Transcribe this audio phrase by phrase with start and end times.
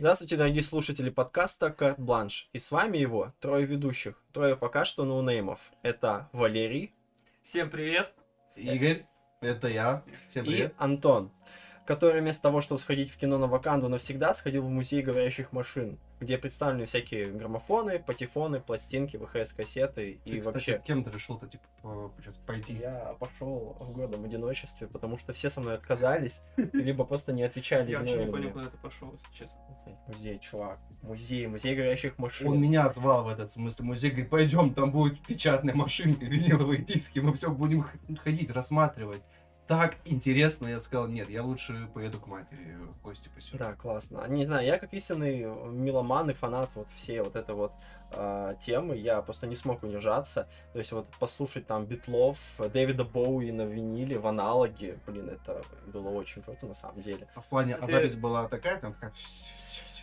[0.00, 2.48] Здравствуйте, дорогие слушатели подкаста «Карт Бланш».
[2.52, 4.22] И с вами его трое ведущих.
[4.32, 5.72] Трое пока что ноунеймов.
[5.82, 6.94] Это Валерий
[7.42, 8.12] Всем привет.
[8.54, 9.06] Игорь,
[9.40, 10.04] это я.
[10.28, 10.74] Всем и привет.
[10.78, 11.32] Антон,
[11.84, 15.98] который вместо того, чтобы сходить в кино на Ваканду навсегда, сходил в музей говорящих машин,
[16.20, 20.72] где представлены всякие граммофоны, патефоны, пластинки, ВХС-кассеты и кстати, вообще...
[20.74, 22.74] с кем ты решил-то, типа, по- сейчас пойти?
[22.74, 26.42] Я пошел в гордом одиночестве, потому что все со мной отказались,
[26.72, 27.90] либо просто не отвечали.
[27.90, 29.60] Я вообще не понял, куда ты пошел, если честно.
[30.06, 30.78] Музей, чувак.
[31.02, 32.48] Музей, музей говорящих машин.
[32.48, 37.20] Он меня звал в этот смысле музей, говорит, пойдем, там будет печатная машинка, виниловые диски,
[37.20, 37.86] мы все будем
[38.22, 39.22] ходить, рассматривать.
[39.68, 43.58] Так интересно, я сказал, нет, я лучше поеду к матери в гости посижу.
[43.58, 44.26] Да, классно.
[44.26, 45.40] Не знаю, я как истинный
[45.70, 47.72] меломан и фанат вот все вот это вот
[48.10, 50.48] а, темы, я просто не смог удержаться.
[50.72, 56.08] То есть вот послушать там Битлов, Дэвида Боуи на виниле, в аналоге, блин, это было
[56.10, 57.28] очень круто на самом деле.
[57.34, 59.12] А в плане, а Ты- запись была такая, там такая...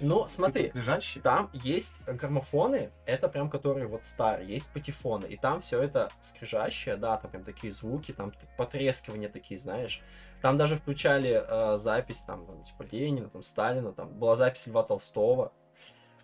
[0.02, 1.24] Ну, смотри, Лежащая?
[1.24, 6.98] Там есть граммофоны, это прям которые вот старые, есть патефоны, и там все это скрижащее,
[6.98, 10.02] да, там прям такие звуки, там потрескивания такие, знаешь.
[10.42, 14.84] Там даже включали э, запись, там, ну, типа Ленина, там, Сталина, там была запись Льва
[14.84, 15.54] Толстого,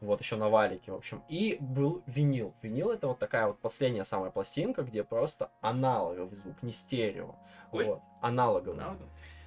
[0.01, 1.23] вот еще на валике, в общем.
[1.29, 2.53] И был винил.
[2.61, 7.35] Винил это вот такая вот последняя самая пластинка, где просто аналоговый звук, не стерео.
[7.71, 7.85] Ой.
[7.85, 8.77] Вот, аналоговый.
[8.77, 9.05] Правда?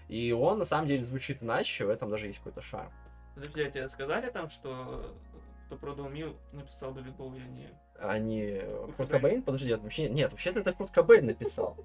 [0.09, 2.93] И он на самом деле звучит иначе, в этом даже есть какой-то шарм.
[3.35, 5.15] Подожди, а тебе сказали там, что
[5.67, 7.69] кто продал Мил, написал Дэвид Боуи, а не...
[7.99, 9.43] а не Курт Курт Кобейн?
[9.43, 11.77] Подожди, это вообще нет, вообще-то это Курт Кобейн написал.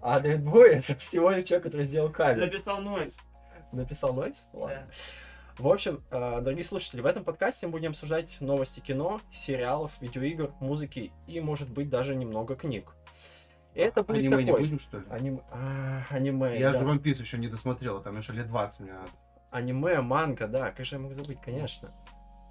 [0.00, 2.44] А Дэвид Бой это всего лишь человек, который сделал кавер.
[2.44, 3.20] Написал Нойс.
[3.72, 4.48] Написал Нойс?
[4.52, 4.86] Ладно.
[4.86, 4.92] Да.
[5.58, 10.52] В общем, э, дорогие слушатели, в этом подкасте мы будем обсуждать новости кино, сериалов, видеоигр,
[10.60, 12.94] музыки и, может быть, даже немного книг.
[13.74, 14.60] И это будет Аниме не такой...
[14.62, 15.04] будем, что ли?
[15.10, 16.80] Аним- а, аниме, Я да.
[16.80, 19.10] же Piece еще не досмотрел, там еще лет 20 мне надо.
[19.50, 21.92] Аниме, манга, да, как же я мог забыть, конечно.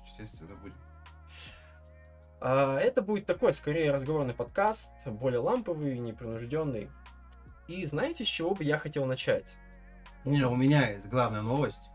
[0.04, 0.74] Естественно, будет.
[2.40, 6.90] А, Это будет такой, скорее, разговорный подкаст, более ламповый, непринужденный.
[7.68, 9.56] И знаете, с чего бы я хотел начать?
[10.24, 11.91] Не, у меня есть главная новость.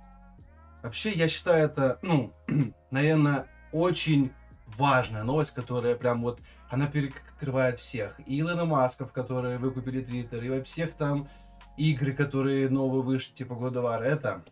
[0.86, 2.32] Вообще, я считаю это, ну,
[2.92, 4.30] наверное, очень
[4.68, 8.20] важная новость, которая прям вот, она перекрывает всех.
[8.24, 11.28] И Илона Масков, которые выкупили Твиттер, и во всех там
[11.76, 14.44] игры, которые новые вышли, типа God of War, это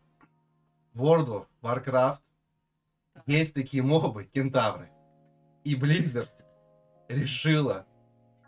[0.96, 2.18] World of Warcraft.
[3.26, 4.90] Есть такие мобы, кентавры.
[5.62, 6.30] И Blizzard
[7.08, 7.86] решила,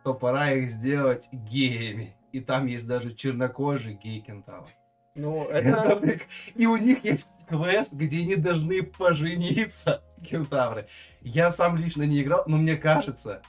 [0.01, 2.17] что пора их сделать геями.
[2.33, 4.71] И там есть даже чернокожий гей-кентавр.
[5.17, 6.21] Ну, Это
[6.55, 10.87] И у них есть квест, где они должны пожениться, кентавры.
[11.23, 13.43] Я сам лично не играл, но мне кажется,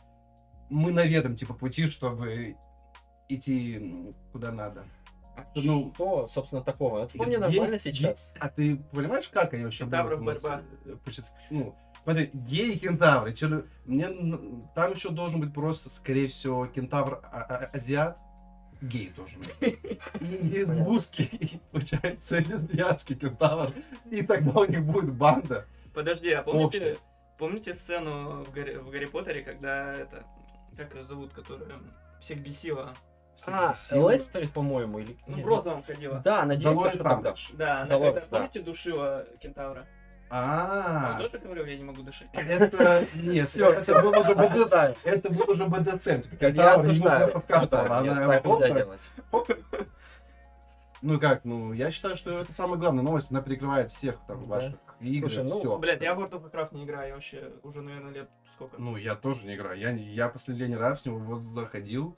[0.69, 2.55] мы на верном типа пути, чтобы
[3.29, 4.85] идти куда надо.
[5.55, 7.03] Ну, Что, собственно, такого?
[7.03, 8.33] Это вполне нормально гей- сейчас.
[8.39, 10.61] а ты понимаешь, как они вообще Кентавров будут, борьба.
[11.51, 13.31] Ну, смотри, геи и кентавры.
[13.33, 17.21] чер- Мне, н- там еще должен быть просто, скорее всего, кентавр
[18.81, 19.37] Гей тоже.
[19.59, 23.73] И лесбузский, получается, лесбиянский кентавр.
[24.11, 25.65] И тогда у них будет банда.
[25.93, 26.97] Подожди, а помните,
[27.37, 30.25] помните сцену в Гарри, в Гарри Поттере, когда это...
[30.75, 31.79] Как ее зовут, которая
[32.19, 32.93] всех бесила?
[33.47, 34.11] А, Сила.
[34.11, 35.17] Лестерит, по-моему, или...
[35.27, 36.21] Ну, в розовом ходила.
[36.23, 36.53] Да, на.
[36.53, 37.51] Амбридж.
[37.53, 38.37] Да, она Долорес, когда, да.
[38.37, 39.85] помните, душила кентавра?
[40.29, 42.27] А, Он тоже говорил, я не могу дышать.
[42.33, 43.07] это...
[43.15, 44.51] Нет, Всё, это был уже БДС.
[44.55, 44.95] осуждаю.
[45.03, 45.65] Это был уже
[46.41, 48.95] Я кентавр ему Нет, она его.
[51.03, 54.55] Ну как, ну, я считаю, что это самая главная новость, она перекрывает всех там Да.
[54.55, 55.29] ваших игр.
[55.29, 55.77] Слушай, ну, всё.
[55.77, 58.81] Блядь, я в World of Warcraft не играю, я вообще уже, наверное, лет сколько?
[58.81, 59.77] Ну, я тоже не играю.
[59.79, 62.17] Я, я последний раз в него вот заходил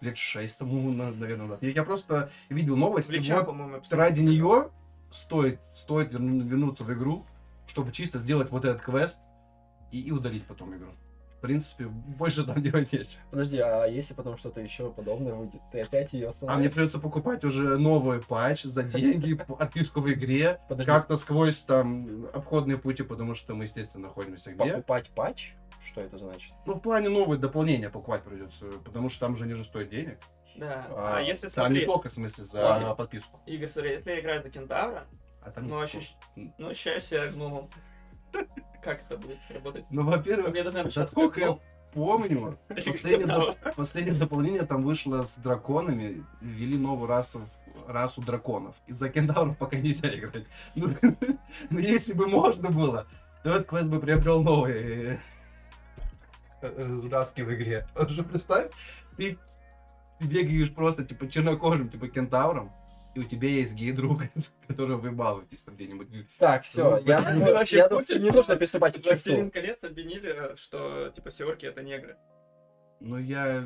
[0.00, 1.62] лет шесть тому, на- наверное, назад.
[1.62, 4.70] Я, я просто видел новость, в и Лича, вот ради нее
[5.10, 7.26] стоит, стоит верну- вернуться в игру,
[7.66, 9.22] чтобы чисто сделать вот этот квест
[9.90, 10.90] и, и удалить потом игру.
[11.30, 13.20] В принципе, больше там делать нечего.
[13.30, 16.74] Подожди, а если потом что-то еще подобное выйдет, ты опять ее А мне остановишь?
[16.74, 23.02] придется покупать уже новый патч за деньги, отписку в игре, как-то сквозь там обходные пути,
[23.02, 24.70] потому что мы, естественно, находимся где.
[24.72, 25.54] покупать патч?
[25.86, 26.54] Что это значит?
[26.64, 30.18] Ну, в плане новые дополнения покупать придется, потому что там же они же стоят денег.
[30.56, 30.86] Да.
[30.88, 32.94] А, А, если там смотри, не только, в смысле, за Ладно.
[32.94, 33.38] подписку.
[33.44, 35.04] Игорь, смотри, если я играю за кентавра,
[35.44, 36.16] А там ну, не ощущ-
[36.58, 37.68] ну, ощущаю себя гномом.
[38.82, 39.84] Как это будет работать?
[39.90, 41.58] Ну, во-первых, Я насколько я
[41.92, 47.48] помню, последнее, доп- последнее дополнение там вышло с драконами, ввели новую расу,
[47.86, 48.76] расу драконов.
[48.86, 50.46] Из-за кентавров пока нельзя играть.
[50.74, 50.90] Ну,
[51.70, 53.06] ну, если бы можно было,
[53.42, 55.20] то этот квест бы приобрел новые
[56.62, 57.86] э, э, раски в игре.
[57.96, 58.70] Уже представь,
[59.16, 59.38] ты
[60.20, 62.72] бегаешь просто, типа, чернокожим, типа, кентавром,
[63.14, 64.22] и у тебя есть гей-друг,
[64.66, 66.08] которого вы балуетесь там где-нибудь.
[66.38, 69.60] Так, все, Ну, я, думаю, вообще не нужно приступать к «Властелин чувству.
[69.60, 72.16] колец» обвинили, что, типа, все орки это негры.
[73.00, 73.64] Ну, я...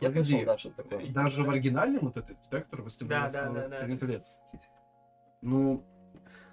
[0.00, 1.06] Я Погоди, слышал, да, что такое.
[1.08, 3.68] Даже в оригинальном вот этот, да, который Да, восстановился да, да, да.
[3.68, 4.38] «Властелин колец».
[5.42, 5.84] Ну,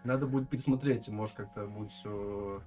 [0.03, 2.61] надо будет пересмотреть, может, как-то будет все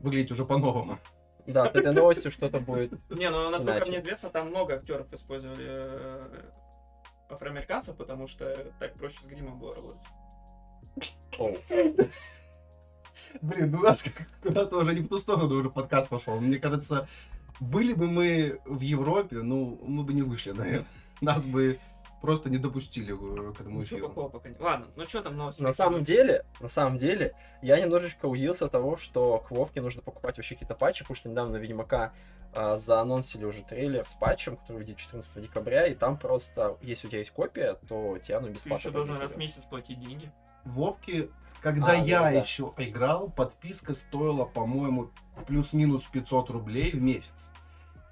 [0.00, 0.98] выглядеть уже по-новому.
[1.46, 2.92] Да, с этой новостью что-то будет.
[3.10, 6.50] Не, ну, насколько мне известно, там много актеров использовали э,
[7.28, 10.02] афроамериканцев, потому что так проще с гримом было работать.
[13.42, 14.04] Блин, ну у нас
[14.42, 16.40] куда-то уже не в ту сторону уже подкаст пошел.
[16.40, 17.06] Мне кажется,
[17.60, 20.86] были бы мы в Европе, ну, мы бы не вышли, наверное.
[21.20, 21.78] Нас бы
[22.24, 24.08] просто не допустили э, к этому Ничего эфиру.
[24.12, 24.56] плохого пока не...
[24.58, 25.62] Ладно, ну что там новости?
[25.62, 30.36] На самом деле, на самом деле, я немножечко удивился того, что к Вовке нужно покупать
[30.38, 32.14] вообще какие-то патчи, потому что недавно Ведьмака
[32.54, 37.10] а, заанонсили уже трейлер с патчем, который выйдет 14 декабря, и там просто, если у
[37.10, 38.78] тебя есть копия, то тебе оно Ты бесплатно.
[38.78, 40.32] еще должен раз в месяц платить деньги.
[40.64, 41.28] Вовке,
[41.60, 42.30] когда А, я да, да.
[42.30, 45.10] еще играл, подписка стоила, по-моему,
[45.46, 47.52] плюс-минус 500 рублей в месяц.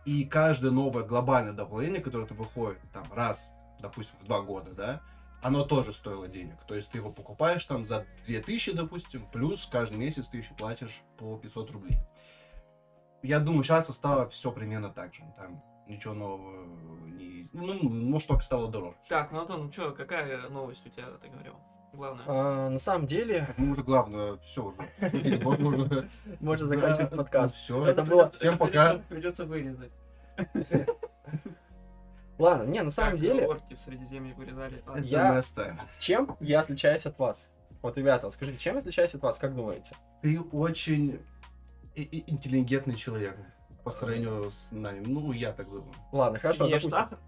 [0.05, 3.53] И каждое новое глобальное дополнение, которое то выходит там раз,
[3.83, 5.01] допустим, в два года, да,
[5.43, 6.57] оно тоже стоило денег.
[6.67, 11.03] То есть ты его покупаешь там за 2000, допустим, плюс каждый месяц ты еще платишь
[11.19, 11.99] по 500 рублей.
[13.23, 15.23] Я думаю, сейчас стало все примерно так же.
[15.37, 17.49] Там ничего нового не...
[17.53, 18.97] Ну, может, только стало дороже.
[19.09, 21.55] Так, ну Антон, ну что, какая новость у тебя, ты говорил?
[21.93, 22.25] Главное.
[22.27, 25.39] А, на самом деле, Мы уже главное, все уже.
[25.43, 26.09] Можно уже...
[26.41, 27.57] можно заканчивать подкаст.
[27.57, 28.95] Все, Это было- Всем пока.
[29.11, 29.93] Придется вырезать.
[32.43, 34.83] Ладно, не, на самом Как деле, орки в Средиземье вырезали.
[34.85, 35.79] Это Я- мы оставим.
[36.01, 37.53] чем я отличаюсь от вас?
[37.83, 39.95] Вот, ребята, скажите, чем я отличаюсь от вас, как думаете?
[40.23, 41.21] Ты очень
[41.95, 43.37] интеллигентный человек
[43.85, 45.05] по сравнению с нами.
[45.07, 45.93] Ну, я так думаю.
[46.11, 47.19] Ладно, хорошо, Ешь сахар?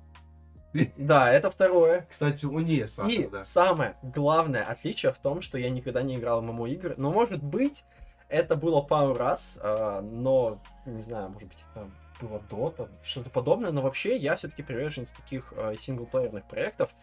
[0.96, 2.06] Да, это второе.
[2.10, 3.44] Кстати, у нее сахар, И да.
[3.44, 6.94] самое главное отличие в том, что я никогда не играл в ММО игры.
[6.96, 7.84] Но может быть,
[8.28, 11.88] это было пару раз, а, но не знаю, может быть, это
[12.24, 16.94] было Dota, что-то подобное, но вообще я все-таки приверженец таких а, синглплеерных проектов.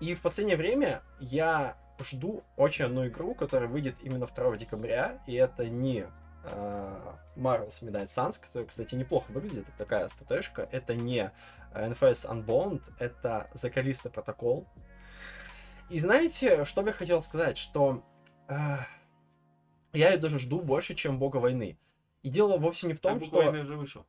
[0.00, 5.34] И в последнее время я жду очень одну игру, которая выйдет именно 2 декабря, и
[5.34, 6.06] это не
[6.44, 11.32] а, Marvel's Midnight Suns, которая, кстати, неплохо выглядит, это такая стратежка, это не
[11.72, 14.66] а, NFS Unbound, это Callisto Protocol.
[15.88, 18.04] И знаете, что бы я хотел сказать, что
[18.46, 18.86] а,
[19.92, 21.78] я ее даже жду больше, чем Бога войны.
[22.22, 23.36] И дело вовсе не в том, Там что...
[23.36, 24.06] буквально уже вышел.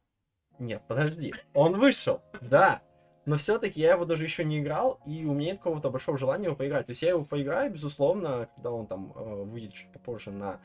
[0.59, 1.33] Нет, подожди.
[1.53, 2.81] Он вышел, да.
[3.25, 6.45] Но все-таки я его даже еще не играл, и у меня нет какого-то большого желания
[6.45, 6.87] его поиграть.
[6.87, 10.59] То есть я его поиграю, безусловно, когда он там э, выйдет чуть попозже на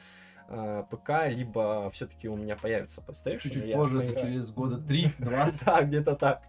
[0.49, 3.39] э, ПК, либо все-таки у меня появится PlayStation.
[3.39, 4.27] Чуть-чуть позже, поиграю.
[4.27, 5.53] через года три-два.
[5.67, 6.43] Да, где-то так.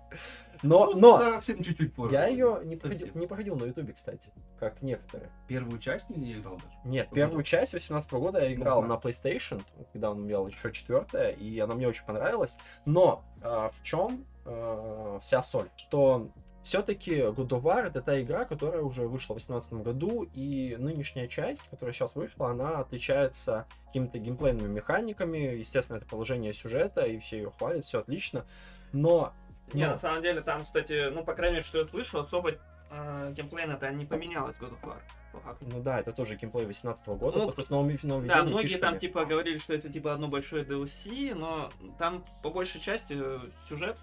[0.66, 2.14] Но, Ну, но Совсем чуть-чуть позже.
[2.14, 2.90] я ее не Совсем.
[2.92, 5.30] проходил, не проходил на Ютубе, кстати, как некоторые.
[5.48, 6.68] Первую часть не играл даже.
[6.84, 7.46] Нет, Какой первую год?
[7.46, 8.94] часть 18 года я играл знаю.
[8.94, 9.62] на PlayStation,
[9.94, 12.58] когда он имел еще четвертая, и она мне очень понравилась.
[12.86, 15.70] Но а, в чем а, вся соль?
[15.78, 16.30] Что
[16.64, 21.28] все-таки God of War это та игра, которая уже вышла в 2018 году, и нынешняя
[21.28, 25.38] часть, которая сейчас вышла, она отличается какими-то геймплейными механиками.
[25.58, 28.46] Естественно, это положение сюжета, и все ее хвалят, все отлично.
[28.94, 29.32] Но
[29.74, 32.52] Не, на самом деле, там, кстати, ну, по крайней мере, что я слышал, особо
[32.92, 34.98] э, геймплейно-то не поменялось God of War,
[35.34, 35.66] по факту.
[35.70, 38.90] Ну да, это тоже геймплей 18 года, Ну, просто с новыми Да, нововведениями, многие фишками.
[38.92, 43.40] там, типа, говорили, что это, типа, одно большое DLC, но там, по большей части, э,
[43.68, 43.98] сюжет,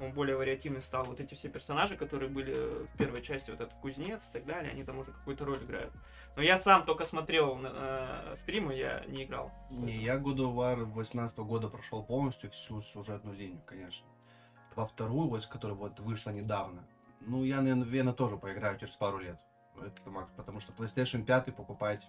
[0.00, 1.04] он более вариативный стал.
[1.04, 2.54] Вот эти все персонажи, которые были
[2.86, 5.92] в первой части, вот этот кузнец и так далее, они там уже какую-то роль играют.
[6.36, 9.52] Но я сам только смотрел э, стримы, я не играл.
[9.70, 14.06] Не, я God of War 18 года прошел полностью всю сюжетную линию, конечно.
[14.76, 16.84] Во вторую, вот, которая вот вышла недавно,
[17.20, 19.38] ну, я, наверное, тоже поиграю через пару лет.
[19.78, 22.08] Это, потому что PlayStation 5 покупать...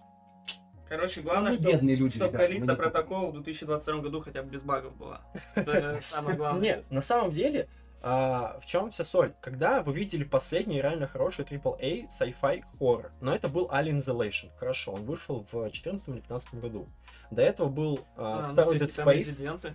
[0.88, 4.42] Короче, главное, Ну, что, бедные люди, чтобы ребята, мы Калиста протокол в 2022 году хотя
[4.42, 5.22] бы без багов была.
[5.54, 6.62] Это самое главное.
[6.62, 7.68] Нет, на самом деле,
[8.02, 9.32] а, в чем вся соль?
[9.40, 14.92] Когда вы видели последний реально хороший AAA sci-fi хоррор, но это был Alien Isolation, хорошо,
[14.92, 16.88] он вышел в 2014 или 2015 году.
[17.30, 19.18] До этого был а, А, ну, второй Dead всякие там Space.
[19.18, 19.74] резиденты.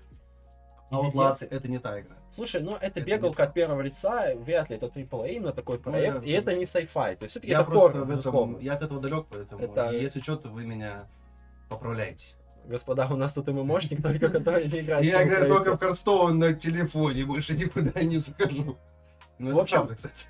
[0.91, 1.55] Outlast Резиденты.
[1.55, 2.15] это не та игра.
[2.29, 5.83] Слушай, ну это Это бегалка от первого лица, вряд ли это AAA, но такой Ну,
[5.83, 8.15] проект, я- и это не sci-fi, то есть все-таки Я это просто хоррор, в этом,
[8.17, 8.57] безусловно.
[8.59, 11.07] я от этого далек, поэтому Это- если что, то вы меня
[11.69, 12.35] поправляете.
[12.65, 15.05] Господа, у нас тут ММОшник, только который не играет.
[15.05, 18.77] Я играю только в Карстоун на телефоне, больше никуда не захожу.
[19.39, 20.27] Ну, В это общем, правда, кстати.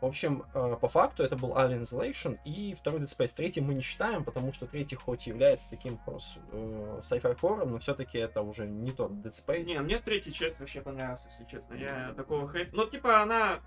[0.00, 3.34] В общем, э, по факту это был Alien Isolation и второй Dead Space.
[3.34, 7.72] Третий мы не считаем, потому что третий хоть и является таким просто, э, sci-fi хоррором,
[7.72, 9.64] но все-таки это уже не тот Dead Space.
[9.64, 11.74] Не, мне третья часть вообще понравилась, если честно.
[11.74, 12.72] Я такого хейт...
[12.72, 13.60] Ну, типа, она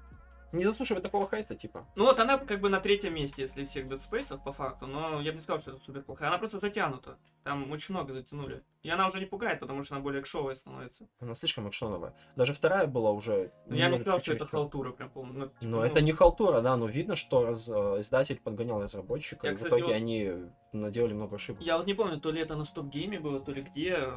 [0.51, 1.85] Не заслуживает такого хайта, типа.
[1.95, 4.87] Ну вот она как бы на третьем месте, если из всех Dead Space по факту,
[4.87, 6.29] но я бы не сказал, что это супер плохая.
[6.29, 7.17] Она просто затянута.
[7.43, 8.63] Там очень много затянули.
[8.83, 11.07] И она уже не пугает, потому что она более экшовая становится.
[11.19, 12.13] Она слишком экшоновая.
[12.35, 13.51] Даже вторая была уже...
[13.65, 15.33] Но я бы не сказал, что это халтура прям полная.
[15.33, 19.47] Ну, Но ну, это не халтура, да, но видно, что раз- э, издатель подгонял разработчика,
[19.47, 20.33] Я, и в кстати, итоге вот- они
[20.71, 21.61] наделали много ошибок.
[21.61, 24.09] Я вот не помню, то ли это на стоп-гейме было, то ли где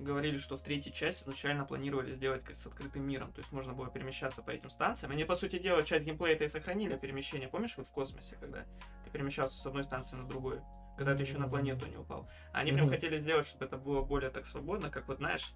[0.00, 3.88] говорили, что в третьей части изначально планировали сделать с открытым миром, то есть можно было
[3.90, 5.12] перемещаться по этим станциям.
[5.12, 7.48] Они, по сути дела, часть геймплея это и сохранили, перемещение.
[7.48, 8.64] Помнишь, вы в космосе, когда
[9.04, 10.64] ты перемещался с одной станции на другую,
[10.96, 12.28] когда ты еще на планету не упал.
[12.52, 15.54] Они прям хотели сделать, чтобы это было более так свободно, как вот, знаешь,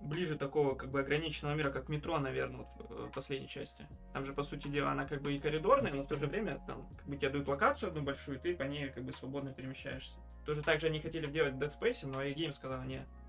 [0.00, 3.86] ближе такого как бы ограниченного мира, как метро, наверное, вот в э, последней части.
[4.12, 6.60] Там же, по сути дела, она как бы и коридорная, но в то же время
[6.66, 9.52] там как бы тебе дают локацию одну большую, и ты по ней как бы свободно
[9.52, 10.18] перемещаешься.
[10.44, 13.25] Тоже так же они хотели делать в Dead Space, но и Game сказал, не, никогда.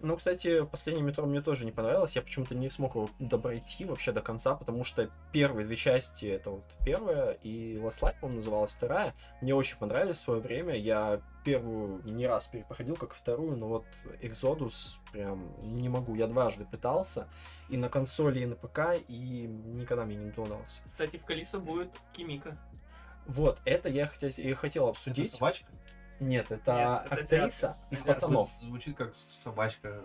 [0.00, 2.14] Ну, кстати, последнее метро мне тоже не понравилось.
[2.14, 6.50] Я почему-то не смог его добройти вообще до конца, потому что первые две части, это
[6.50, 10.76] вот первая, и Last Light, по-моему, называлась вторая, мне очень понравились в свое время.
[10.76, 13.86] Я первую не раз перепроходил, как и вторую, но вот
[14.22, 16.14] Exodus прям не могу.
[16.14, 17.26] Я дважды пытался,
[17.68, 20.80] и на консоли, и на ПК, и никогда мне не удавалось.
[20.84, 22.56] Кстати, в Калиса будет Кимика.
[23.26, 25.32] Вот, это я хотел, и хотел Это обсудить.
[25.32, 25.66] собачка?
[26.20, 28.14] Нет, это Нет, это актриса из Азиатка.
[28.14, 28.50] пацанов.
[28.60, 30.00] Звучит как собачка,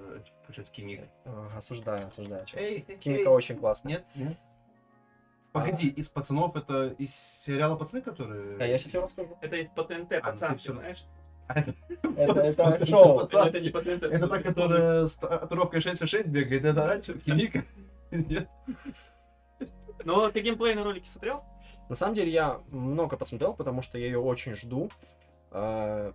[0.46, 1.08] получается, Кимика.
[1.26, 2.46] А, Осуждаю, осуждаю.
[2.54, 3.28] Эй, Кимика эй.
[3.28, 3.94] очень классная.
[3.94, 4.06] Нет?
[4.16, 4.38] Нет?
[5.52, 8.58] Погоди, из пацанов это из сериала пацаны, которые.
[8.60, 9.38] А я сейчас все расскажу.
[9.42, 11.06] Это из по ТНТ, ну пацан, знаешь?
[11.48, 11.74] А, это,
[12.18, 13.20] Это, это Это шоу.
[13.20, 13.48] пацан.
[13.48, 14.04] Это не по ТНТ.
[14.04, 17.64] это та, которая с татуировкой 66 бегает, это а, чё, Кимика?
[18.12, 18.50] Нет?
[20.06, 21.44] Но ты геймплейные ролики смотрел?
[21.88, 24.90] На самом деле я много посмотрел, потому что я ее очень жду.
[25.54, 26.14] А,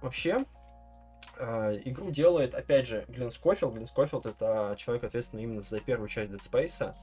[0.00, 0.46] Вообще,
[1.38, 3.74] а, игру делает, опять же, Глен Скофилд.
[3.74, 6.94] Глен Скофилд это человек, ответственный именно за первую часть Dead Space.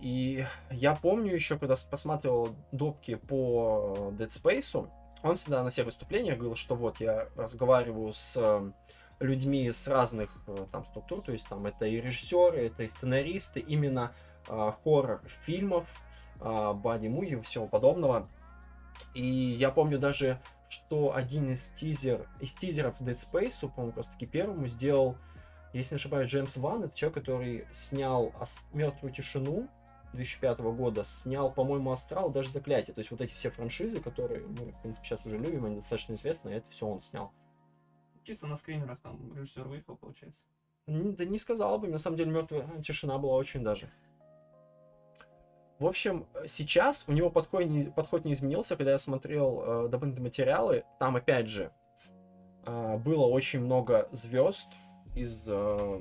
[0.00, 4.88] И я помню еще, когда посматривал допки по Dead Space,
[5.22, 8.72] он всегда на всех выступлениях говорил, что вот я разговариваю с э,
[9.18, 13.58] людьми с разных э, там структур, то есть там это и режиссеры, это и сценаристы,
[13.58, 14.12] именно
[14.46, 15.92] э, хоррор-фильмов,
[16.40, 18.28] э, боди-муви и всего подобного.
[19.14, 24.08] И я помню даже, что один из тизер, из тизеров Dead Space, по-моему, как раз
[24.08, 25.16] таки первому сделал,
[25.72, 28.32] если не ошибаюсь, Джеймс Ван, это человек, который снял
[28.72, 29.68] Мертвую тишину
[30.14, 32.94] 2005 года, снял, по-моему, Астрал, даже Заклятие.
[32.94, 36.14] То есть вот эти все франшизы, которые мы, в принципе, сейчас уже любим, они достаточно
[36.14, 37.32] известны, это все он снял.
[38.24, 40.40] Чисто на скримерах там режиссер выехал, получается.
[40.86, 43.90] Да не сказал бы, на самом деле мертвая тишина была очень даже.
[45.78, 50.24] В общем, сейчас у него подход не, подход не изменился, когда я смотрел э, дополнительные
[50.24, 50.84] материалы.
[50.98, 51.70] Там, опять же,
[52.66, 54.68] э, было очень много звезд
[55.14, 56.00] из э,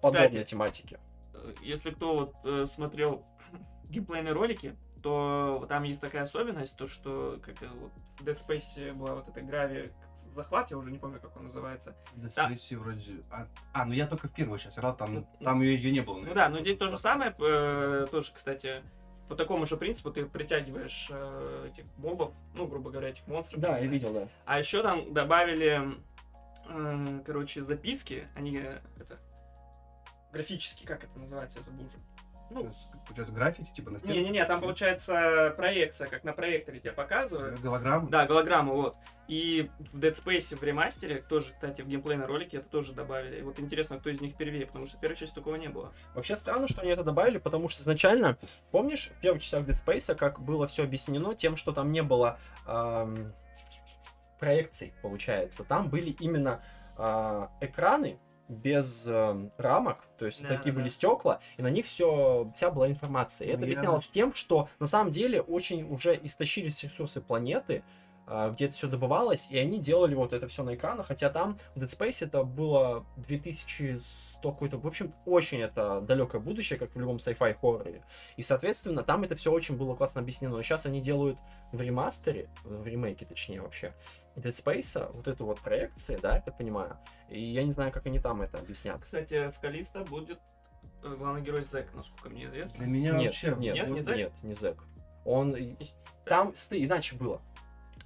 [0.00, 0.44] подобной Кстати.
[0.50, 0.98] тематики.
[1.34, 3.24] Э, Если кто вот э, смотрел
[3.90, 8.92] геймплейные ролики, то там есть такая особенность, то что как э, вот в Dead Space
[8.94, 9.92] была вот эта грави
[10.36, 11.96] захват, я уже не помню, как он называется.
[12.14, 12.28] Да.
[12.28, 13.22] Space вроде...
[13.30, 16.00] А, а, ну я только в первую часть играл, там, Ну, там ее, ее не
[16.00, 16.14] было.
[16.14, 16.44] Ну наверное.
[16.44, 18.82] да, но здесь то же самое, э, тоже, кстати,
[19.28, 23.60] по такому же принципу ты притягиваешь э, этих мобов, ну, грубо говоря, этих монстров.
[23.60, 24.28] Да, я видел, да.
[24.44, 25.96] А еще там добавили,
[26.68, 29.18] э, короче, записки, они э, это
[30.32, 31.96] графически, как это называется, я забыл уже.
[32.50, 32.70] Ну,
[33.06, 34.22] получается, граффити, типа на стене.
[34.22, 37.60] не-не-не, там получается проекция, как на проекторе тебе показывают.
[37.60, 38.08] Голограмма.
[38.08, 38.96] Да, голограмма, вот.
[39.28, 43.40] И в Dead Space в ремастере, тоже, кстати, в геймплейном ролике это тоже добавили.
[43.40, 45.92] И вот интересно, кто из них первее, потому что в первой части такого не было.
[46.14, 48.38] Вообще странно, что они это добавили, потому что изначально,
[48.70, 52.38] помнишь, в первых частях Dead Space, как было все объяснено тем, что там не было
[52.66, 53.32] ам,
[54.38, 55.64] проекций, получается.
[55.64, 56.62] Там были именно
[56.96, 61.84] а, экраны без эм, рамок, то есть Да, такие да, были стекла, и на них
[61.86, 63.46] все, вся была информация.
[63.46, 67.82] И это Ну, я- объяснялось тем, что на самом деле очень уже истощились ресурсы планеты,
[68.26, 71.82] где это все добывалось, и они делали вот это все на экранах, хотя там в
[71.82, 77.16] Dead Space это было 2100 какой-то, в общем, очень это далекое будущее, как в любом
[77.16, 78.02] sci-fi хорроре.
[78.36, 80.56] И, соответственно, там это все очень было классно объяснено.
[80.56, 81.38] Но сейчас они делают
[81.72, 83.94] в ремастере, в ремейке точнее вообще,
[84.34, 86.98] Dead Space, а, вот эту вот проекцию, да, я так понимаю.
[87.28, 89.02] И я не знаю, как они там это объяснят.
[89.02, 90.40] Кстати, в Калиста будет
[91.02, 92.78] э, главный герой Зек, насколько мне известно.
[92.78, 93.54] Для меня Нет, вообще...
[93.58, 94.16] нет, Нет, не Зэк?
[94.16, 94.78] нет, не Зэк.
[95.24, 95.56] Он...
[96.24, 97.40] Там, смотри, иначе было.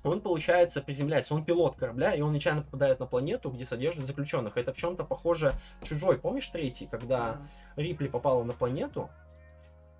[0.02, 4.56] Он, получается, приземляется, он пилот корабля, и он нечаянно попадает на планету, где содержат заключенных.
[4.56, 6.18] Это в чем-то похоже чужой.
[6.18, 7.38] Помнишь третий, когда
[7.76, 9.10] Рипли попала на планету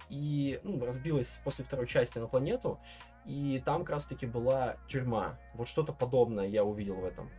[0.09, 2.79] и ну, разбилась после второй части на планету,
[3.27, 5.39] и там как раз таки была тюрьма.
[5.55, 7.31] Вот что-то подобное я увидел в этом.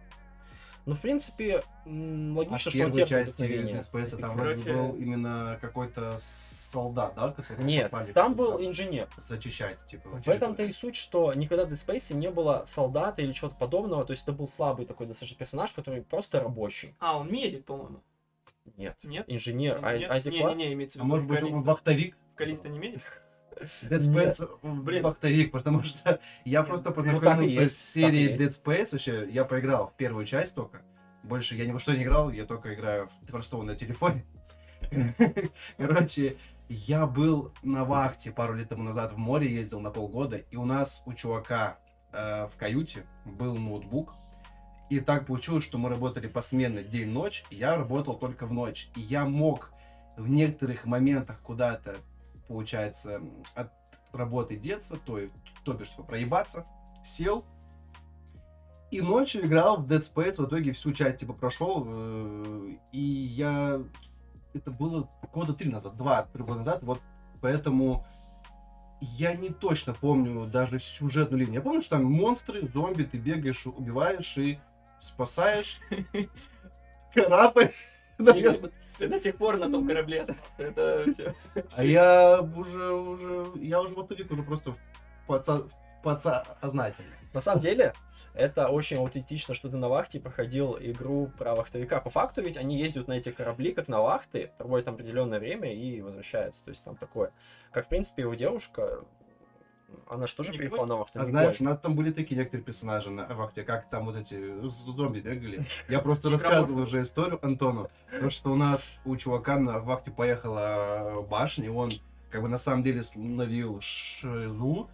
[0.86, 4.96] Ну, в принципе, А логично, в что он первой терпит части Space там вроде был
[4.96, 7.32] именно какой-то солдат, да?
[7.32, 9.08] который Нет, там был инженер.
[9.18, 10.10] зачищать, типа.
[10.10, 14.06] В этом-то и суть, что никогда в Dead Space не было солдата или чего-то подобного,
[14.06, 16.96] то есть это был слабый такой достаточно персонаж, который просто рабочий.
[17.00, 18.02] А, он медик, по-моему.
[18.78, 19.26] Нет, Нет?
[19.28, 20.10] инженер, а, Нет?
[20.10, 20.56] Айзек Кларк?
[20.56, 21.10] Не-не-не, имеется в А виду.
[21.14, 22.16] может быть, он вахтовик?
[22.36, 23.02] Калиста не медик?
[23.84, 28.36] Dead Space, блин, вахтовик, потому что я просто Ну, и познакомился с серией.
[28.36, 30.82] Dead Space, вообще, я поиграл в первую часть только,
[31.24, 34.26] больше я ни во что не играл, я только играю в Hearthstone на телефоне.
[35.78, 36.38] Короче,
[36.70, 40.66] я был на вахте пару лет тому назад в море, ездил на полгода, и у
[40.66, 41.78] нас у чувака
[42.14, 44.14] э, в каюте был ноутбук,
[44.92, 48.90] и так получилось, что мы работали посменно день-ночь, и я работал только в ночь.
[48.98, 49.72] И я мог
[50.18, 51.96] в некоторых моментах куда-то,
[52.48, 53.22] получается,
[53.56, 53.72] от
[54.14, 55.30] работы деться, то, и-
[55.64, 56.66] то бишь, типа, проебаться,
[57.04, 57.46] сел,
[58.92, 63.82] и ночью играл в Dead Space, в итоге всю часть, типа, прошел, э, и я...
[64.54, 67.00] Это было года три назад, два-три года назад, вот
[67.40, 68.06] поэтому
[69.00, 71.56] я не точно помню даже сюжетную линию.
[71.56, 74.60] Я помню, что там монстры, зомби, ты бегаешь, убиваешь и
[75.00, 75.80] спасаешь
[77.14, 77.72] корабль.
[78.22, 80.26] До сих пор на том корабле.
[80.58, 81.36] Это все.
[81.76, 84.80] А я уже, уже, я уже вахтовик уже просто в
[85.28, 87.16] подса- в подсознательно.
[87.34, 87.94] На самом деле,
[88.34, 92.02] это очень аутентично, что ты на вахте проходил игру про вахтовика.
[92.02, 95.74] По факту ведь они ездят на эти корабли, как на вахты, проводят там определенное время
[95.74, 96.66] и возвращаются.
[96.66, 97.32] То есть там такое.
[97.72, 99.06] Как, в принципе, его девушка,
[100.10, 101.20] она же тоже Не перепала на вахту.
[101.20, 104.62] А знаешь, у нас там были такие некоторые персонажи на вахте, как там вот эти
[104.62, 105.66] зомби бегали.
[105.90, 111.26] Я просто рассказывал уже историю Антону, потому что у нас у чувака на вахте поехала
[111.30, 111.92] башня, и он
[112.30, 114.90] как бы на самом деле словил шизу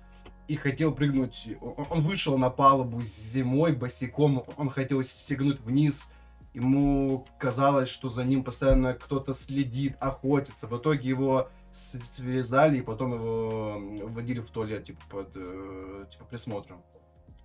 [0.48, 1.50] и хотел прыгнуть.
[1.62, 6.10] Он вышел на палубу зимой босиком, он хотел стегнуть вниз,
[6.54, 10.68] ему казалось, что за ним постоянно кто-то следит, охотится.
[10.68, 16.84] В итоге его связали и потом его вводили в туалет, типа, под э, типа, присмотром.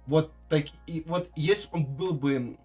[0.06, 2.58] Вот так и вот если он был бы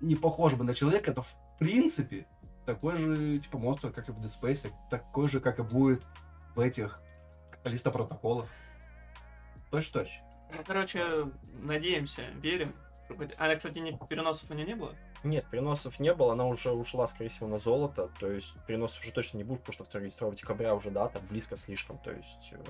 [0.00, 2.26] не похож бы на человека, то в принципе
[2.66, 6.02] такой же типа монстр, как и в Dead Space, такой же, как и будет
[6.54, 7.00] в этих
[7.64, 8.46] листопротоколах.
[9.70, 10.20] Точь-точь.
[10.54, 11.30] Ну, короче,
[11.62, 12.74] надеемся, верим.
[13.12, 14.94] Что хоть- А, кстати, не, переносов у нее не было?
[15.24, 19.12] Нет, переносов не было, она уже ушла, скорее всего, на золото, то есть переносов уже
[19.12, 22.52] точно не будет, потому что 2 декабря уже дата, близко слишком, то есть...
[22.52, 22.64] э,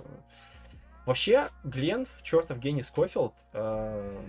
[1.06, 4.22] Вообще, Глен, чертов гений Скофилд, э,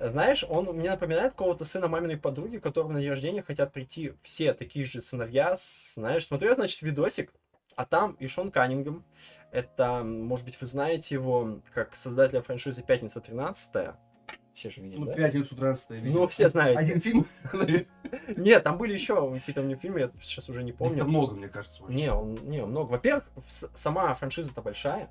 [0.00, 4.54] знаешь, он мне напоминает какого-то сына маминой подруги, которому на день рождения хотят прийти все
[4.54, 7.34] такие же сыновья, знаешь, смотрю, значит, видосик,
[7.76, 9.04] а там и Шон Каннингем,
[9.52, 13.94] это, может быть, вы знаете его как создателя франшизы «Пятница 13
[14.52, 15.14] все же видели, Ну, да?
[15.14, 16.78] пятницу 13 Ну, все знают.
[16.78, 17.26] Один фильм.
[18.36, 21.04] Нет, там были еще какие-то него фильмы, я сейчас уже не помню.
[21.04, 21.84] много, мне кажется.
[21.84, 21.96] очень.
[21.96, 22.90] Не, он, не, много.
[22.90, 25.08] Во-первых, сама франшиза-то большая.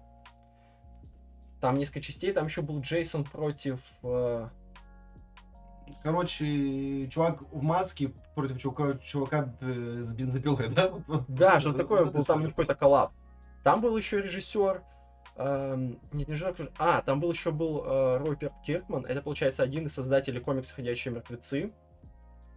[1.62, 3.82] Там несколько частей, там еще был Джейсон против...
[4.04, 4.48] э,
[6.04, 10.94] Короче, чувак в маске против чувака, чувака э, с бензопилой, да?
[11.28, 13.12] Да, что такое, был там какой-то коллаб.
[13.64, 14.84] Там был еще режиссер...
[15.40, 19.06] эм, нет, не режиссер, а, там был еще был э, Роберт Киркман.
[19.06, 21.72] Это, получается, один из создателей комикса «Ходячие мертвецы»,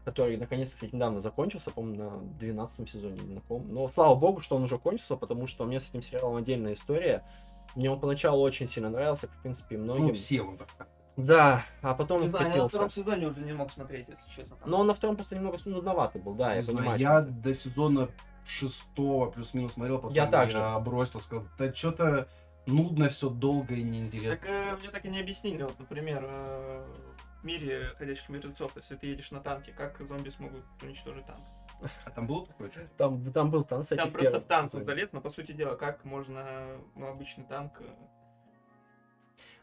[0.05, 3.69] который, наконец-то, кстати, недавно закончился, по-моему, на 12 сезоне или на ком.
[3.69, 6.73] Но слава богу, что он уже кончился, потому что у меня с этим сериалом отдельная
[6.73, 7.25] история.
[7.77, 10.09] Мне он поначалу очень сильно нравился, как, в принципе, и многим.
[10.09, 10.89] Ну, всем он так.
[11.17, 14.29] Да, а потом Не он знаю, я на втором сезоне уже не мог смотреть, если
[14.35, 14.57] честно.
[14.57, 14.69] там.
[14.71, 17.01] Но он на втором просто немного нудноватый был, да, я Не знаю, понимаю.
[17.01, 18.09] я до сезона
[18.45, 20.61] шестого плюс-минус смотрел, потом Я также.
[20.81, 22.29] бросил, сказал, да что-то
[22.67, 24.37] нудно, все долго и неинтересно.
[24.37, 26.87] Так э, мне так и не объяснили, вот, например, э,
[27.41, 31.45] в мире ходячих мертвецов, если ты едешь на танке, как зомби смогут уничтожить танк?
[32.05, 34.71] А там было такое что Там, там был танц, кстати, Там в просто в танк
[34.71, 37.73] залез, но по сути дела, как можно, ну, обычный танк...
[37.81, 37.85] э,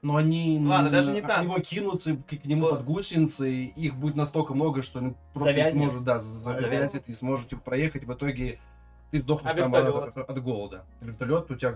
[0.01, 1.43] Но они Ладно, н- даже не к так.
[1.43, 2.69] него кинутся, к, к нему Вот.
[2.71, 5.73] под гусеницы, и их будет настолько много, что он просто не Завязнет.
[5.75, 8.59] сможет, да, завязнет, не сможете проехать, в итоге
[9.11, 10.85] ты сдохнешь А там от, от голода.
[11.01, 11.73] Вертолет у тебя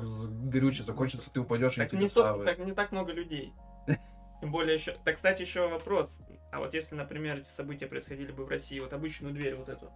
[0.51, 3.53] горючий закончится, ты упадешь, и Так тебя не, столько- так не так много людей.
[4.41, 4.97] Тем более еще...
[5.05, 6.19] Так, кстати, еще вопрос.
[6.51, 9.89] А вот если, например, эти события происходили бы в России, вот обычную дверь вот эту,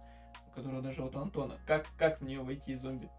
[0.54, 3.10] которая даже вот у Антона, как, как в нее войти зомби?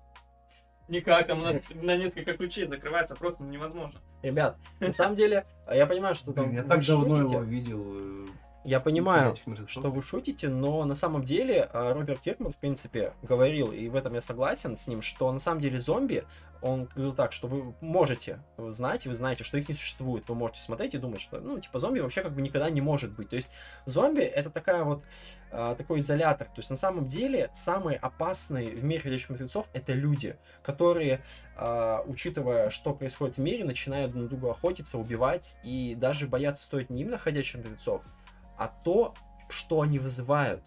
[0.88, 4.02] Никак, там на, на несколько ключей закрывается, просто невозможно.
[4.24, 6.52] Ребят, на самом деле, я понимаю, что там...
[6.52, 8.28] Я так давно его видел.
[8.66, 9.36] Я понимаю,
[9.68, 13.96] что вы шутите, но на самом деле э, Роберт Киркман, в принципе, говорил, и в
[13.96, 16.26] этом я согласен с ним, что на самом деле зомби,
[16.62, 20.62] он говорил так, что вы можете знать, вы знаете, что их не существует, вы можете
[20.62, 23.30] смотреть и думать, что, ну, типа, зомби вообще как бы никогда не может быть.
[23.30, 23.50] То есть
[23.86, 25.04] зомби это такая вот,
[25.52, 26.48] э, такой изолятор.
[26.48, 31.22] То есть на самом деле самые опасные в мире ходячих мертвецов это люди, которые,
[31.56, 36.66] э, учитывая, что происходит в мире, начинают друг на друга охотиться, убивать, и даже бояться
[36.66, 38.04] стоит не именно ходячих мертвецов,
[38.60, 39.16] а то,
[39.50, 40.62] что они вызывают.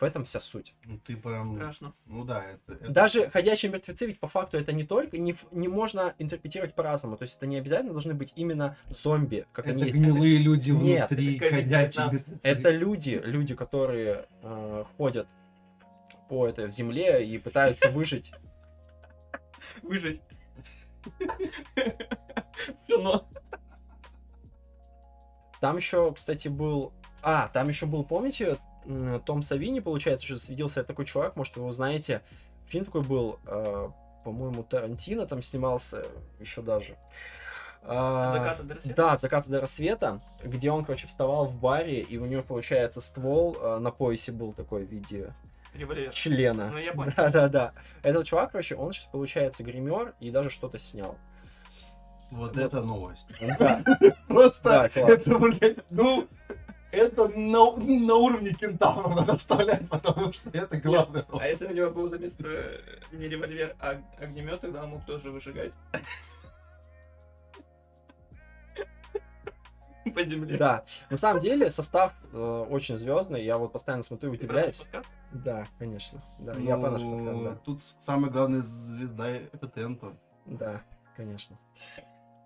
[0.00, 0.74] В этом вся суть.
[0.84, 1.54] Ну, ты прям...
[1.54, 1.94] Страшно.
[2.06, 2.72] Ну да, это...
[2.74, 7.16] это- Даже ходячие мертвецы, ведь по факту это не только, не, не можно интерпретировать по-разному.
[7.16, 9.96] То есть это не обязательно должны быть именно зомби, как они Это есть.
[9.96, 11.50] гнилые люди Нет, внутри, это COVID-19.
[11.62, 12.38] ходячие мертвецы.
[12.42, 15.28] Это люди, люди, которые э, ходят
[16.28, 18.32] по этой земле и пытаются выжить.
[19.82, 20.20] Выжить.
[25.60, 26.92] Там еще, кстати, был...
[27.24, 28.58] А, там еще был, помните,
[29.24, 32.20] Том Савини, получается, что светился такой чувак, может, вы его знаете.
[32.66, 33.88] Фильм такой был, э,
[34.24, 36.06] по-моему, Тарантино там снимался
[36.38, 36.96] еще даже.
[37.82, 38.96] А, От заката до рассвета?
[38.96, 43.00] Да, от заката до рассвета, где он, короче, вставал в баре, и у него, получается,
[43.00, 45.32] ствол э, на поясе был такой в виде
[45.74, 46.10] Револьвер.
[46.12, 46.70] члена.
[46.70, 47.12] Ну, я понял.
[47.16, 47.72] Да-да-да.
[48.02, 51.16] Этот чувак, короче, он сейчас, получается, гример и даже что-то снял.
[52.30, 53.28] Вот это новость.
[53.58, 53.82] Да,
[54.28, 56.26] Просто Да, это, блядь, ну,
[56.94, 61.24] это на, на уровне кентавров надо вставлять, потому что это главное.
[61.32, 62.80] А если у него был вместо э,
[63.12, 65.72] не револьвер, а огнемет, тогда он мог тоже выжигать.
[70.14, 70.56] По земле.
[70.58, 74.80] Да, на самом деле состав э, очень звездный, я вот постоянно смотрю и удивляюсь.
[74.82, 75.06] подкаст?
[75.32, 76.22] Да, конечно.
[76.38, 80.12] Да, я по нашему Ну, подкасту, Тут самая главная звезда это Тенто.
[80.44, 80.72] да.
[80.72, 80.82] Да,
[81.16, 81.58] конечно.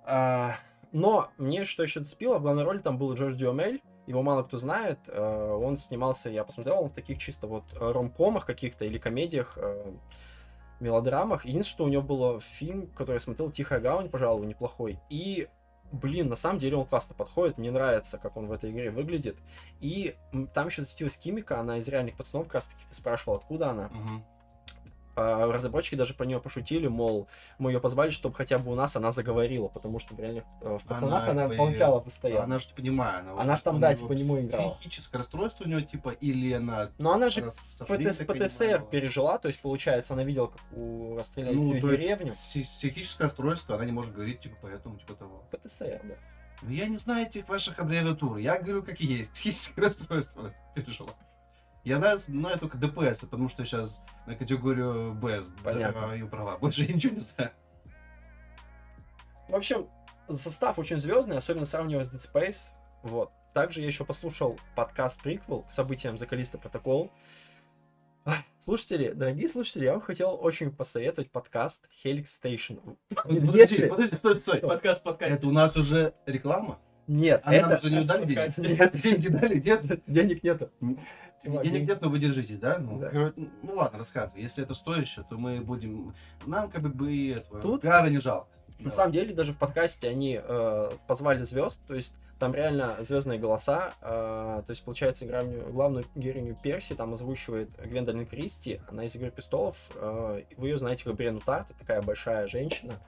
[0.07, 0.55] А,
[0.93, 4.57] но мне что еще зацепило, в главной роли там был Джордж Дюамель, его мало кто
[4.57, 9.59] знает, э, он снимался, я посмотрел, он в таких чисто вот ромкомах каких-то или комедиях,
[9.61, 9.93] э,
[10.81, 11.45] мелодрамах.
[11.45, 14.99] Единственное, что у него было фильм, который я смотрел, «Тихая гавань», пожалуй, неплохой.
[15.11, 15.49] И,
[15.93, 19.37] блин, на самом деле он классно подходит, мне нравится, как он в этой игре выглядит.
[19.81, 20.17] И
[20.55, 23.89] там еще засветилась Кимика, она из реальных пацанов, как раз таки ты спрашивал, откуда она.
[23.89, 24.25] Мгм.
[25.19, 27.27] А, разработчики даже про нее пошутили, мол,
[27.59, 30.79] мы ее позвали, чтобы хотя бы у нас она заговорила, потому что в реальных э,
[30.81, 32.45] в пацанах она, молчала и- постоянно.
[32.45, 34.75] Она же, понимаю, она, Она ж там, да, типа, не играла.
[34.75, 36.91] Психическое расстройство у нее, типа, или она...
[36.99, 41.55] Но она же она ПТС, ПТСР пережила, то есть, получается, она видела, как у расстреляли
[41.57, 42.33] Ну, деревню.
[42.33, 45.45] пси- психическое расстройство, она не может говорить, типа, поэтому, типа, того.
[45.51, 46.15] ПТСР, да.
[46.63, 48.39] Ну, я не знаю этих ваших аббревиатур.
[48.39, 49.33] Я говорю, как и есть.
[49.35, 51.11] Психическое расстройство она пережила.
[51.85, 56.09] Я знаю, знаю только ДПС, потому что сейчас на категорию Б Понятно.
[56.09, 56.59] даю права.
[56.59, 57.51] Больше я ничего не знаю.
[59.49, 59.89] В общем,
[60.29, 62.73] состав очень звездный, особенно сравнивая с Dead Space.
[63.03, 63.31] Вот.
[63.55, 67.11] Также я еще послушал подкаст приквел к событиям Закалиста Протокол.
[68.59, 72.99] Слушатели, дорогие слушатели, я вам хотел очень посоветовать подкаст Helix Station.
[73.09, 74.61] Подожди, Если- подожди, стой, стой.
[74.61, 75.33] Подкаст, подкаст.
[75.33, 76.79] Это у нас уже реклама?
[77.07, 77.83] Нет, А нам это...
[77.87, 78.61] за нее дали подкаст.
[78.61, 78.79] денег?
[78.79, 79.01] Нет.
[79.01, 80.03] Деньги дали, нет?
[80.07, 80.71] Денег нету.
[81.45, 82.79] Денег нет, но вы держитесь, да?
[82.79, 83.11] Ну, Да.
[83.63, 84.43] ну ладно, рассказывай.
[84.43, 86.15] Если это стоящее, то мы будем...
[86.47, 87.61] Нам как бы и этого...
[87.63, 88.49] Тут- Пиара не жалко.
[88.79, 93.37] На самом деле, даже в подкасте они э, позвали звезд, то есть там реально звездные
[93.41, 93.95] голоса.
[94.01, 99.33] э, то есть, получается, главную, главную героиню Перси там озвучивает Гвендолин Кристи, она из Игры
[99.33, 99.91] престолов.
[99.97, 103.01] э, вы ее знаете как Брену Тарт, такая большая женщина.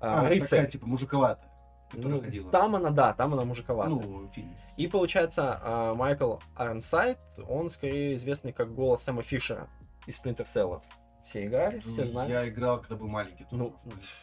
[0.00, 0.58] А, А, рыцарь.
[0.60, 1.50] такая, типа, мужиковатая,
[1.90, 2.50] которая Ну, ходила.
[2.50, 3.94] там она, да, там она мужиковатая.
[3.94, 4.56] Ну, в фильме.
[4.76, 9.68] И получается, э, Майкл Арнсайд, он скорее известный как голос Сэма Фишера
[10.06, 10.80] из Splinter Cell.
[11.24, 12.30] Все играли, все знают.
[12.32, 13.44] Я играл, когда был маленький.
[13.44, 13.62] тоже.
[13.62, 13.74] Ну,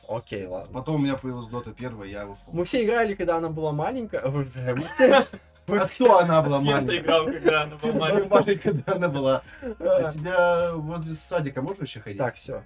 [0.08, 0.73] окей, ладно.
[0.73, 2.43] Потом у меня появилась Дота первая, я ушел.
[2.47, 4.21] Мы все играли, когда она была маленькая.
[5.67, 6.99] А кто она была маленькая?
[6.99, 8.56] играл, когда она была маленькая?
[8.56, 9.41] когда она была.
[9.63, 9.75] А
[10.06, 12.19] А, тебя возле садика можешь вообще ходить?
[12.19, 12.63] Так, все.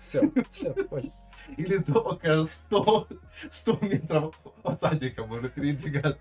[0.00, 1.12] Все, все, хватит.
[1.56, 3.08] Или только 100,
[3.48, 6.18] 100 метров от садика можно передвигаться?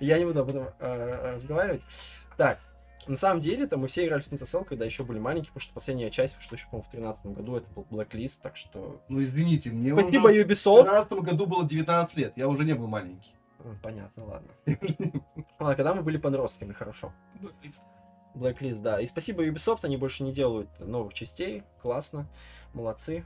[0.00, 1.82] Я не буду об этом э, разговаривать.
[2.36, 2.58] Так,
[3.06, 5.74] на самом деле-то мы все играли в Splinter Cell, когда еще были маленькие, потому что
[5.74, 9.00] последняя часть, что еще, по-моему, в 2013 году, это был Blacklist, так что...
[9.08, 10.82] Ну, извините, мне Спасибо, уже в Ubisoft.
[10.82, 13.32] 2013 году было 19 лет, я уже не был маленький.
[13.82, 14.52] Понятно, ладно.
[15.58, 17.12] Ладно, когда мы были подростками, хорошо.
[17.40, 17.80] Blacklist.
[18.34, 19.00] Blacklist, да.
[19.00, 21.62] И спасибо Ubisoft, они больше не делают новых частей.
[21.80, 22.26] Классно.
[22.74, 23.24] Молодцы.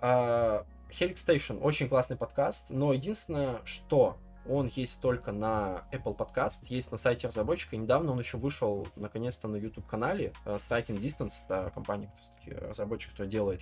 [0.00, 6.66] А, Helix Station очень классный подкаст, но единственное, что он есть только на Apple Podcast,
[6.68, 7.76] есть на сайте разработчика.
[7.76, 10.32] И недавно он еще вышел, наконец-то, на YouTube-канале.
[10.44, 13.60] э, Striking Distance, это компания, таки, разработчик, которая делает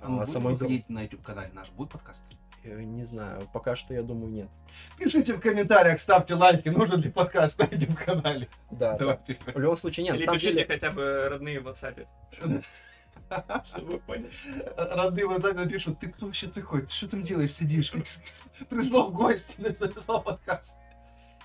[0.00, 2.22] А мы а, саму будем выходить на YouTube канале наш, будет подкаст?
[2.62, 4.48] Э, Не знаю, пока что я думаю нет.
[4.96, 8.48] Пишите в комментариях, ставьте лайки, нужен ли подкаст на этом канале.
[8.70, 9.20] Да, да.
[9.52, 10.16] В любом случае нет.
[10.16, 12.06] Или пишите деле- хотя бы родные в WhatsApp,
[13.64, 14.30] чтобы вы поняли.
[14.76, 16.82] Родные в WhatsApp напишут, ты кто вообще такой?
[16.82, 17.90] Ты что там делаешь, сидишь?
[18.68, 20.76] Пришел в гости, записал подкаст.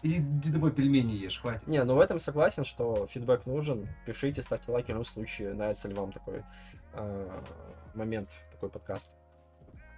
[0.02, 1.66] И иди домой пельмени ешь, хватит.
[1.68, 3.88] Не, ну в этом согласен, что фидбэк нужен.
[4.06, 5.54] Пишите, ставьте лайки в любом случае.
[5.54, 6.44] Нравится ли вам такой
[6.94, 7.42] э,
[7.94, 9.14] момент, такой подкаст.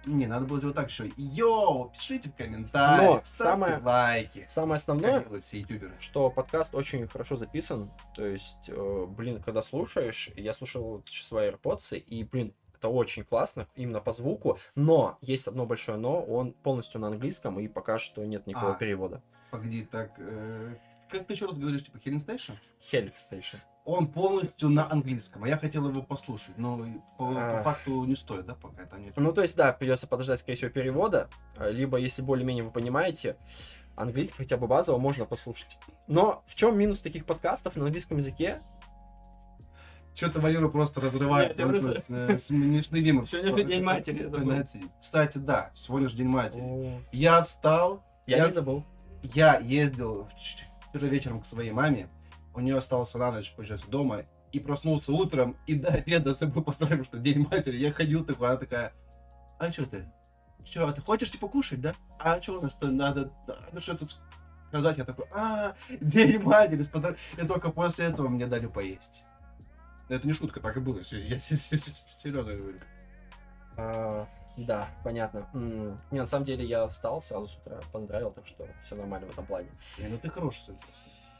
[0.06, 1.10] Не, надо было сделать так еще.
[1.16, 4.44] Йоу, пишите в комментариях, Но ставьте самое- лайки.
[4.46, 5.92] Самое основное, все ютуберы.
[6.00, 7.90] что подкаст очень хорошо записан.
[8.14, 13.66] То есть, э, блин, когда слушаешь, я слушал свои AirPods, и, блин, это очень классно,
[13.74, 14.58] именно по звуку.
[14.74, 18.76] Но есть одно большое но, он полностью на английском, и пока что нет никакого А.
[18.76, 19.22] перевода.
[19.50, 20.76] Погоди, так, э,
[21.18, 22.54] как ты еще раз говоришь, типа Healing Station?
[22.92, 23.58] Helix Station.
[23.84, 26.76] Он полностью на английском, а я хотел его послушать, но
[27.18, 27.62] по, по А.
[27.62, 29.14] факту не стоит, да, пока там нет.
[29.16, 31.28] Ну, то есть, да, придется подождать, скорее всего, перевода.
[31.56, 33.36] а, Либо, если более-менее вы понимаете,
[33.94, 35.78] английский хотя бы базово можно послушать.
[36.08, 38.60] Но в чем минус таких подкастов на английском языке?
[40.14, 43.26] Что-то Валеру просто разрывает тут, э, смешные мемы.
[43.26, 44.30] Сегодня же День матери.
[44.98, 47.00] Кстати, да, сегодня же День матери.
[47.12, 48.82] Я встал, Я Я- не забыл.
[49.34, 50.26] я ездил
[50.96, 52.08] вчера вечером к своей маме,
[52.54, 57.04] у нее остался на ночь, получается, дома, и проснулся утром, и до обеда забыл поздравить,
[57.04, 57.76] что День матери.
[57.76, 58.92] Я ходил такой, она такая,
[59.58, 60.10] а что ты?
[60.64, 61.94] Что, а ты хочешь типа кушать, да?
[62.18, 64.06] А что у нас-то надо, надо что-то
[64.68, 64.96] сказать?
[64.96, 67.16] Я такой, а, День матери, с поздра-».
[67.36, 69.22] и только после этого мне дали поесть.
[70.08, 70.98] Это не шутка, так и было.
[70.98, 72.80] Я серьезно говорю.
[74.56, 75.48] Да, понятно.
[75.52, 79.26] М, Не, на самом деле я встал сразу с утра, поздравил, так что все нормально
[79.26, 79.68] в этом плане.
[79.98, 80.72] Не, ну ты просто.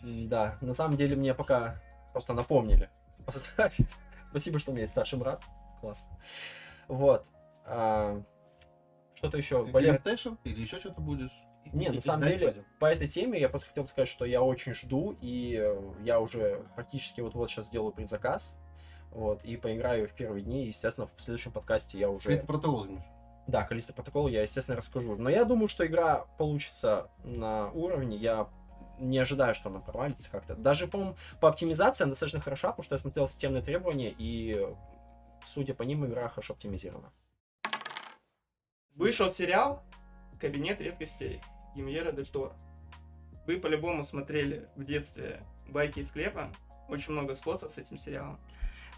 [0.03, 1.81] М, Да, на самом деле мне пока
[2.13, 2.91] просто напомнили
[3.27, 3.97] поздравить.
[4.31, 5.43] Спасибо, что у меня есть старший брат.
[5.81, 6.19] Классно.
[6.89, 7.27] Вот.
[7.65, 8.23] А,
[9.15, 9.63] Что-то еще.
[9.63, 11.33] Imitation или еще что-то будешь?
[11.73, 12.65] Не, на самом деле, пойдем.
[12.79, 16.65] по этой теме я просто хотел сказать, что я очень жду, и э, я уже
[16.77, 18.61] практически вот-вот сейчас сделаю предзаказ,
[19.11, 22.31] вот, и поиграю в первые дни, и, естественно, в следующем подкасте я уже...
[22.31, 22.87] Есть протокол.
[23.47, 25.15] Да, количество протокола я, естественно, расскажу.
[25.17, 28.49] Но я думаю, что игра получится на уровне, я
[28.99, 30.55] не ожидаю, что она провалится как-то.
[30.55, 34.67] Даже, по-моему, по оптимизации она достаточно хороша, потому что я смотрел системные требования, и,
[35.43, 37.13] судя по ним, игра хорошо оптимизирована.
[38.97, 39.83] Вышел сериал
[40.41, 41.43] «Кабинет редкостей»
[41.75, 42.57] Гимьера Дель Торо.
[43.47, 46.51] Вы по-любому смотрели в детстве «Байки из склепа».
[46.89, 48.41] Очень много сходства с этим сериалом.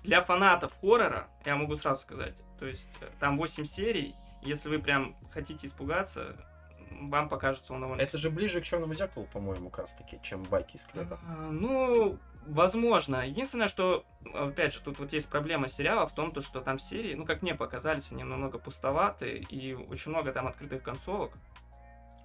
[0.02, 4.78] Для фанатов хоррора, я могу сразу сказать, то есть э, там 8 серий, если вы
[4.78, 6.36] прям хотите испугаться,
[6.90, 8.00] вам покажется он довольно...
[8.00, 11.18] Это же ближе к черному зеркалу, по-моему, как раз таки, чем байки из склепа.
[11.26, 13.26] А, Ну, возможно.
[13.26, 17.14] Единственное, что, опять же, тут вот есть проблема сериала в том, то, что там серии,
[17.14, 21.32] ну, как мне показались, они немного пустоваты, и очень много там открытых концовок.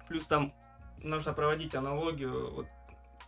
[0.08, 0.52] Плюс там
[0.98, 2.66] нужно проводить аналогию, вот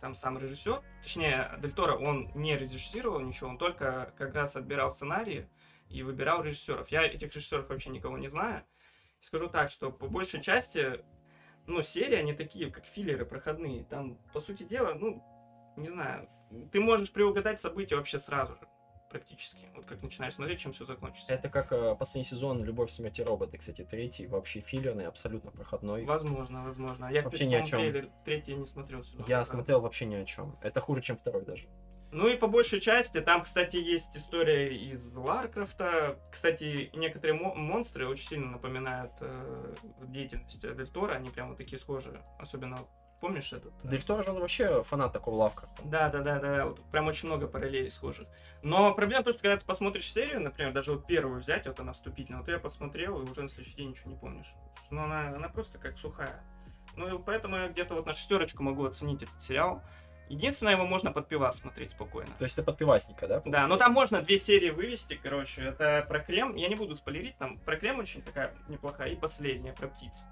[0.01, 4.91] там сам режиссер, точнее, Дель Торо, он не режиссировал ничего, он только как раз отбирал
[4.91, 5.49] сценарии
[5.89, 6.89] и выбирал режиссеров.
[6.89, 8.63] Я этих режиссеров вообще никого не знаю.
[9.19, 11.03] Скажу так, что по большей части,
[11.65, 13.83] ну, серии, они такие, как филлеры проходные.
[13.85, 15.23] Там, по сути дела, ну,
[15.75, 16.29] не знаю,
[16.71, 18.67] ты можешь приугадать события вообще сразу же,
[19.09, 19.59] практически.
[19.75, 21.33] Вот как начинаешь смотреть, чем все закончится.
[21.33, 26.05] Это как э, последний сезон «Любовь, смерть и роботы», кстати, третий, вообще филлерный, абсолютно проходной.
[26.05, 27.09] Возможно, возможно.
[27.11, 27.79] Я, Вообще ни о чём.
[27.81, 29.23] трейлер третий не смотрел сюда.
[29.27, 30.57] Я смотрел вообще ни о чем.
[30.61, 31.67] Это хуже, чем второй даже.
[32.11, 36.17] Ну и по большей части, там, кстати, есть история из Ларкрафта.
[36.31, 41.13] Кстати, некоторые мо- монстры очень сильно напоминают э, деятельность Дель Торо.
[41.15, 42.21] Они прям вот такие схожие.
[42.39, 42.79] Особенно,
[43.19, 43.73] помнишь этот?
[43.83, 45.81] э, Дель Торо же он вообще фанат такого Лавкрафта.
[45.83, 48.27] Да, да, да, да, вот прям очень много параллелей схожих.
[48.63, 51.79] Но проблема в том, что когда ты посмотришь серию, например, даже вот первую взять, вот
[51.79, 54.53] она вступительная, вот я посмотрел, и уже на следующий день ничего не помнишь.
[54.89, 56.43] Ну, она, она просто как сухая.
[56.95, 59.81] Ну, и поэтому я где-то вот на шестерочку могу оценить этот сериал.
[60.29, 62.33] Единственное, его можно под пивас смотреть спокойно.
[62.37, 63.41] То есть это подпивасника, да?
[63.45, 65.61] Да, но там можно две серии вывести, короче.
[65.61, 66.55] Это про крем.
[66.55, 69.11] Я не буду спойлерить, там про крем очень такая неплохая.
[69.11, 70.25] И последняя про птиц.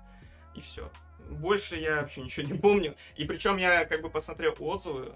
[0.55, 0.91] И все.
[1.29, 2.95] Больше я вообще ничего не помню.
[3.15, 5.15] И причем я как бы посмотрел отзывы.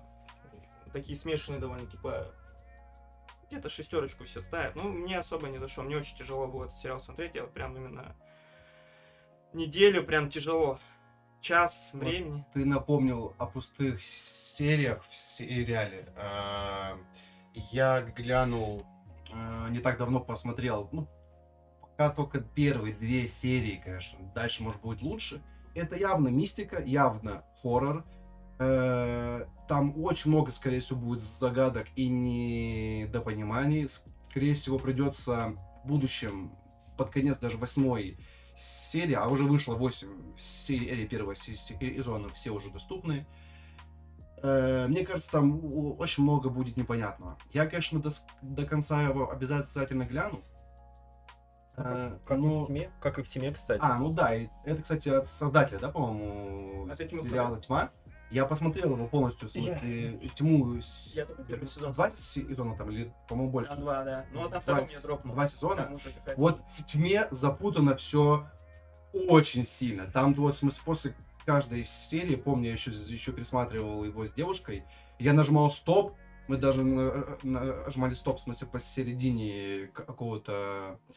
[0.92, 2.34] Такие смешанные довольно, типа...
[3.48, 4.76] Где-то шестерочку все ставят.
[4.76, 5.84] Ну, мне особо не зашел.
[5.84, 7.34] Мне очень тяжело было этот сериал смотреть.
[7.34, 8.16] Я вот прям именно
[9.54, 10.80] неделю прям тяжело.
[11.42, 12.04] Час Вот.
[12.04, 12.46] времени.
[12.54, 16.14] Ты напомнил о пустых сериях в сериале.
[16.18, 16.98] А,
[17.54, 18.86] Я глянул,
[19.32, 21.08] а, не так давно посмотрел, ну,
[22.00, 24.20] пока только первые две серии, конечно.
[24.34, 25.42] Дальше, может, будет лучше.
[25.76, 28.06] Это явно мистика, явно хоррор.
[28.60, 33.88] Э, Там очень много, скорее всего, будет загадок и недопониманий.
[34.22, 36.54] Скорее всего, придется в будущем,
[36.98, 38.18] под конец даже восьмой
[38.56, 43.28] серий, а уже вышло 8 серий первого се- сезона, все уже доступны.
[44.42, 45.60] Э, Мне кажется, там
[46.00, 47.38] очень много будет непонятного.
[47.54, 48.10] Я, конечно, до,
[48.42, 50.42] до конца его обязательно гляну.
[51.82, 53.80] Э, Как, и но- в тьме, как и в тьме, кстати.
[53.84, 57.92] А, ну да, и это, кстати, от создателя, да, по-моему, сериала «Тьма».
[58.32, 60.80] Я посмотрел его полностью, в смысле, «Тьму».
[60.82, 61.94] с- Я первый сезон.
[61.94, 63.72] Два сезона там, или, по-моему, больше.
[63.72, 64.26] А, два, да.
[64.32, 65.34] Ну, вот на втором я дропнул.
[65.34, 65.98] два сезона?
[66.38, 68.46] Вот в тьме запутано все
[69.28, 70.06] очень сильно.
[70.06, 71.16] Там вот, в смысле, после
[71.46, 74.84] каждой серии, помню, я еще, еще пересматривал его с девушкой,
[75.18, 76.14] я нажимал стоп,
[76.48, 81.14] мы даже на- нажимали стоп, в смысле, посередине какого-то э, э,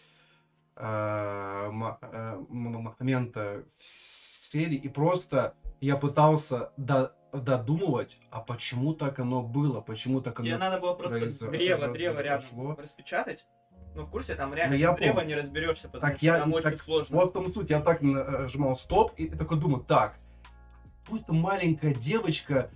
[2.48, 10.20] момента в серии, и просто я пытался до- додумывать, а почему так оно было, почему
[10.20, 10.46] так оно...
[10.48, 12.62] Тебе надо было просто произо- древо, древо произошло.
[12.68, 13.46] рядом распечатать.
[13.94, 15.28] Ну, в курсе, там реально Ну, я без древа помню.
[15.28, 17.16] не разберешься, потому Так что я там очень так, сложно.
[17.16, 20.18] Вот в том суть, я так нажимал стоп и такой думаю, так,
[21.04, 22.70] какая-то маленькая девочка,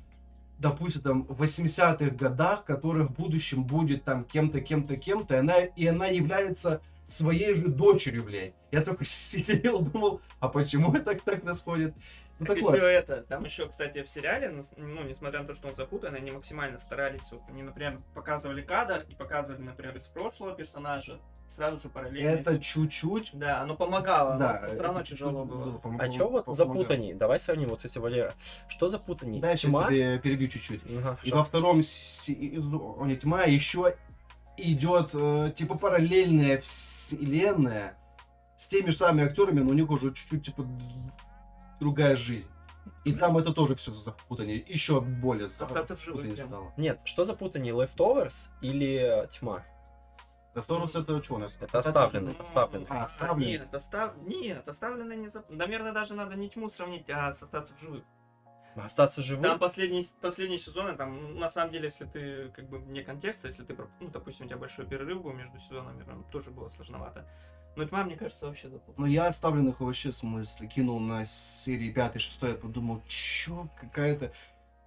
[0.59, 5.59] допустим, там, в 80-х годах, которая в будущем будет там кем-то, кем-то, кем-то, и она,
[5.61, 8.55] и она является своей же дочерью, блядь.
[8.71, 11.95] Я только сидел, думал, а почему это так, так происходит?
[12.39, 15.75] Ну, Так еще это, там еще, кстати, в сериале, ну, несмотря на то, что он
[15.75, 21.19] запутан, они максимально старались, вот, они, например, показывали кадр и показывали, например, из прошлого персонажа,
[21.47, 22.29] сразу же параллельно.
[22.29, 23.31] Это чуть-чуть...
[23.33, 25.79] Да, оно помогало, Да, но все равно тяжело чуть-чуть было.
[25.79, 27.15] пом- А чё вот запутанней?
[27.15, 28.35] Давай сравним, вот, кстати, Валера.
[28.69, 29.41] Что запутанней?
[29.41, 30.83] Да, я сейчас тебе перебью чуть-чуть.
[30.99, 31.37] Ага, И что?
[31.39, 33.95] во втором сезоне тьма еще
[34.59, 37.97] идет э, типа параллельная вселенная
[38.57, 40.67] с теми же самыми актерами, но у них уже чуть-чуть типа
[41.81, 42.51] другая жизнь.
[43.05, 45.49] И там это тоже все запутание, еще более
[46.35, 46.49] прям.
[46.49, 46.73] стало.
[46.77, 49.65] Нет, что запутанней, Leftovers или э, Тьма?
[50.61, 51.59] Второй это что у нас?
[51.61, 52.87] Это оставленный, Ну, оставленный.
[52.89, 53.47] А, оставленный.
[53.47, 54.17] Нет, остав...
[54.23, 55.45] нет, оставлено не зап...
[55.51, 58.05] Наверное, даже надо не тьму сравнить, а с остаться в живых.
[58.77, 59.43] Остаться живым?
[59.43, 63.49] Там последние, последние сезоны, там, ну, на самом деле, если ты, как бы, вне контекста,
[63.49, 67.27] если ты, ну, допустим, у тебя большой перерыв был между сезонами, там, тоже было сложновато.
[67.75, 68.95] Но тьма, мне кажется, вообще запутала.
[68.99, 74.33] Ну я оставленных вообще, в смысле, кинул на серии 5-6, я подумал, чё, какая-то...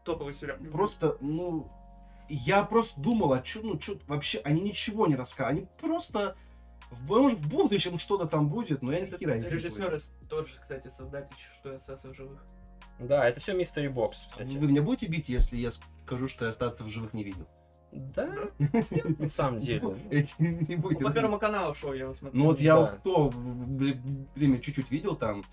[0.04, 0.58] Топовый сериал.
[0.71, 1.71] Просто, ну,
[2.30, 6.36] я просто думал, а чё, ну, чё, вообще, они ничего не рассказывали, они просто,
[6.91, 9.99] в, может, в будущем что-то там будет, но я ни хера не режиссер
[10.30, 12.43] тот же, кстати, создатель, что и остаться в живых.
[13.00, 14.58] Да, это все Mystery Box, кстати.
[14.58, 17.48] Вы меня будете бить, если я скажу, что я остаться в живых не видел?
[17.92, 18.30] Да,
[19.18, 19.82] на самом деле.
[20.38, 21.04] Не Ну, будете.
[21.04, 22.40] По первому каналу шоу я его смотрел.
[22.44, 23.30] Ну вот я в то
[24.36, 25.44] время чуть-чуть видел там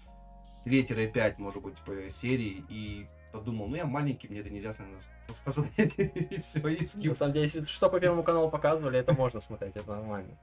[0.67, 4.73] 2-5, может быть, по серии, и подумал, ну я маленький, мне это нельзя
[5.45, 7.17] посмотреть, и все, и На скип.
[7.17, 10.37] самом деле, если что по Первому каналу показывали, это можно смотреть, это нормально.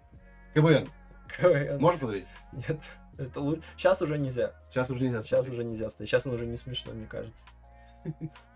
[0.53, 0.89] КВН,
[1.37, 1.79] КВН.
[1.81, 2.25] можно смотреть?
[2.53, 2.79] Нет,
[3.17, 3.63] это лучше.
[3.77, 4.53] Сейчас уже нельзя.
[4.69, 5.53] Сейчас уже нельзя Сейчас смотреть.
[5.59, 6.09] уже нельзя смотреть.
[6.09, 7.47] Сейчас он уже не смешно, мне кажется.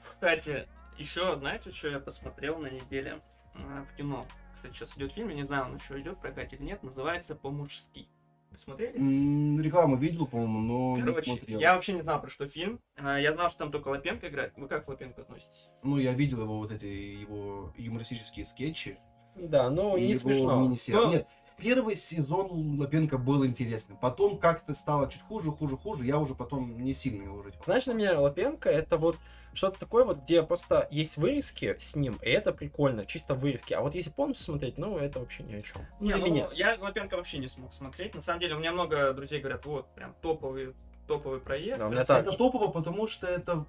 [0.04, 0.67] Кстати,
[0.98, 3.22] еще, знаете, что я посмотрел на неделе
[3.56, 4.26] а, в кино?
[4.54, 7.36] Кстати, сейчас идет фильм, я не знаю, он еще идет в прокате или нет, называется
[7.36, 8.08] «По-мужски».
[8.52, 8.98] Посмотрели?
[8.98, 11.60] М, Рекламу видел, по-моему, но не Короче, смотрел.
[11.60, 12.80] я вообще не знал, про что фильм.
[12.96, 14.54] А, Я знал, что там только Лапенко играет.
[14.56, 15.70] Вы как к Лапенко относитесь?
[15.84, 18.98] Ну, я видел его вот эти его юмористические скетчи.
[19.36, 20.62] Да, и не его смешно.
[20.62, 21.08] мини-сериал.
[21.08, 23.98] Ну, Нет, первый сезон Лапенко был интересным.
[23.98, 26.06] Потом как-то стало чуть хуже, хуже, хуже.
[26.06, 27.52] Я уже потом не сильно его уже...
[27.52, 29.17] типа, Знаешь, для меня Лапенко это вот
[29.54, 33.74] что-то такое вот, где просто есть вырезки с ним, и это прикольно, чисто вырезки.
[33.74, 35.82] А вот если полностью смотреть, ну это вообще ни о чем.
[36.00, 36.50] Не, Для ну, меня.
[36.54, 38.13] я Лапенко вообще не смог смотреть.
[38.13, 40.76] На самом деле, у меня много друзей говорят, вот, прям топовый,
[41.08, 41.80] топовый проект.
[41.80, 42.22] Да, у меня так.
[42.22, 43.65] Это топово, потому что это...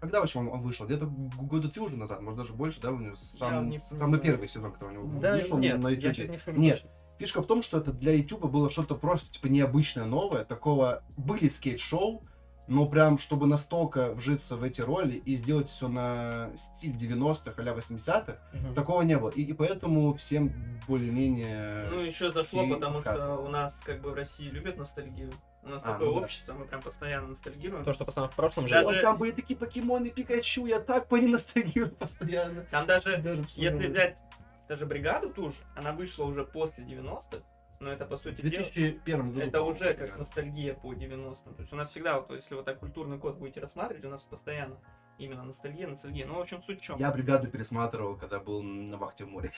[0.00, 0.86] Когда вообще он, он вышел?
[0.86, 4.46] Где-то года три уже назад, может даже больше, да, у него сам, не самый первый
[4.46, 6.14] сезон, который у него Да, вышел нет, на я YouTube.
[6.14, 6.86] сейчас не скажу Нет.
[7.18, 10.44] Фишка в том, что это для YouTube было что-то просто типа необычное, новое.
[10.44, 12.22] Такого были скейт-шоу,
[12.68, 17.62] но прям чтобы настолько вжиться в эти роли и сделать все на стиль 90-х, а
[17.62, 18.74] 80-х, Мгм.
[18.74, 19.30] такого не было.
[19.30, 20.52] И, и поэтому всем
[20.88, 21.88] более-менее...
[21.90, 23.40] Ну, еще зашло, И потому что как?
[23.40, 25.32] у нас, как бы, в России любят ностальгию.
[25.62, 26.20] У нас А, такое ну да.
[26.22, 27.84] общество, мы прям постоянно ностальгируем.
[27.84, 28.84] То, что постоянно в прошлом Даже-.
[28.84, 32.62] Вот там были такие покемоны Пикачу, я так по ним ностальгирую постоянно.
[32.70, 34.22] Там даже, Даже если взять
[34.68, 37.44] даже бригаду ту же, она вышла уже после 90-х,
[37.78, 39.40] но это, по сути дела, 2001 году.
[39.40, 40.18] это уже как примерно.
[40.18, 41.54] ностальгия по 90-м.
[41.54, 44.22] То есть у нас всегда, вот если вот так культурный код будете рассматривать, у нас
[44.22, 44.78] постоянно
[45.18, 46.26] именно ностальгия, ностальгия.
[46.26, 46.98] Ну, в общем, суть в чем.
[46.98, 49.52] Я бригаду пересматривал, когда был на вахте в море.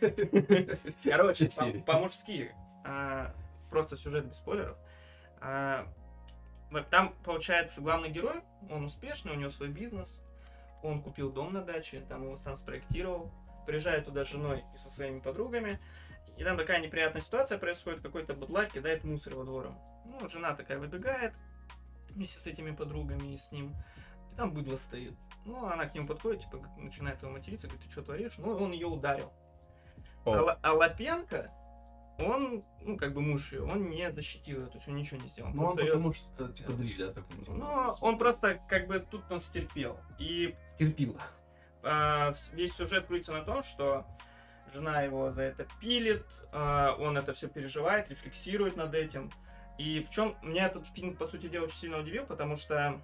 [1.04, 1.48] Короче,
[1.86, 2.52] по-мужски,
[2.84, 3.34] а,
[3.70, 4.76] просто сюжет без спойлеров.
[5.40, 5.86] А,
[6.90, 10.20] Там, получается, главный герой, он успешный, у него свой бизнес,
[10.82, 13.30] он купил дом на даче, там его сам спроектировал,
[13.66, 15.78] приезжает туда с женой и со своими подругами,
[16.36, 19.72] И там такая неприятная ситуация происходит, какой-то быдлак кидает мусор во двор.
[20.06, 21.32] Ну, жена такая выбегает
[22.10, 23.72] вместе с этими подругами и с ним.
[24.32, 25.14] И там быдло стоит.
[25.44, 28.36] Ну, она к нему подходит, типа, начинает его материться, говорит, ты что творишь?
[28.38, 29.32] Ну, он ее ударил.
[30.24, 31.52] А, О, а Лапенко,
[32.18, 35.28] он, ну, как бы муж ее, он не защитил ее, то есть он ничего не
[35.28, 35.50] сделал.
[35.52, 37.36] Ну, он её- потому что, типа, дрищ, да, такой.
[37.46, 39.98] Ну, он просто, как бы, тут он стерпел.
[40.18, 41.16] И терпил.
[41.84, 44.06] А, весь сюжет крутится на том, что
[44.72, 49.30] жена его за это пилит, а, он это все переживает, рефлексирует над этим.
[49.78, 53.00] И в чем меня этот фильм, по сути дела, очень сильно удивил, потому что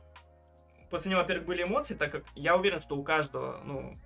[0.89, 3.99] после него, во-первых, были эмоции, так как я уверен, что у каждого, ну,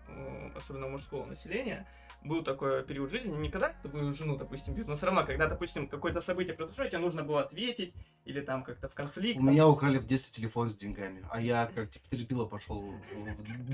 [0.54, 1.86] особенно мужского населения,
[2.24, 5.86] был такой период жизни, не когда твою жену, допустим, бьют, но все равно, когда, допустим,
[5.88, 7.92] какое-то событие произошло, и тебе нужно было ответить,
[8.24, 9.38] или там как-то в конфликт.
[9.38, 12.94] У меня украли в детстве телефон с деньгами, а я как типа терпила, пошел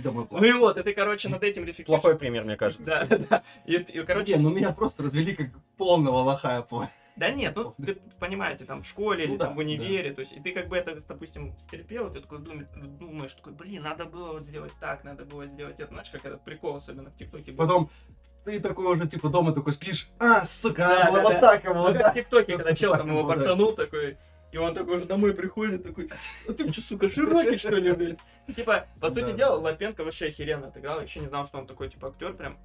[0.02, 0.48] домой Ну плакать.
[0.48, 2.02] и вот, и ты, короче, над этим рефлексируешь.
[2.02, 3.06] Плохой пример, мне кажется.
[3.08, 3.42] Да, да.
[3.64, 6.90] И, и, короче, Не, ну меня просто развели как полного лоха, я понял.
[7.16, 10.20] Да нет, ну ты понимаете, там в школе Ну или да, там в универе, то
[10.20, 14.06] есть, и ты как бы это, допустим, стерпел, ты такой думаешь, думаешь, такой, блин, надо
[14.06, 17.52] было вот сделать так, надо было сделать это, знаешь, как этот прикол, особенно в ТикТоке.
[17.52, 17.90] Потом
[18.44, 21.40] ты такой уже типа дома такой спишь, а, сука, Да, было да, вот да.
[21.40, 22.10] так его, Ну, как да.
[22.10, 23.34] в ТикТоке, когда чел там его Ну, да.
[23.36, 24.18] бортанул такой,
[24.52, 26.08] и он такой уже домой приходит, такой,
[26.48, 28.18] а ты что, сука, широкий, что ли, блядь?
[28.54, 29.70] Типа, по сути Да, дела, да.
[29.70, 32.58] Лапенко вообще охеренно отыграл, вообще не знал, что он такой, типа, актер прям.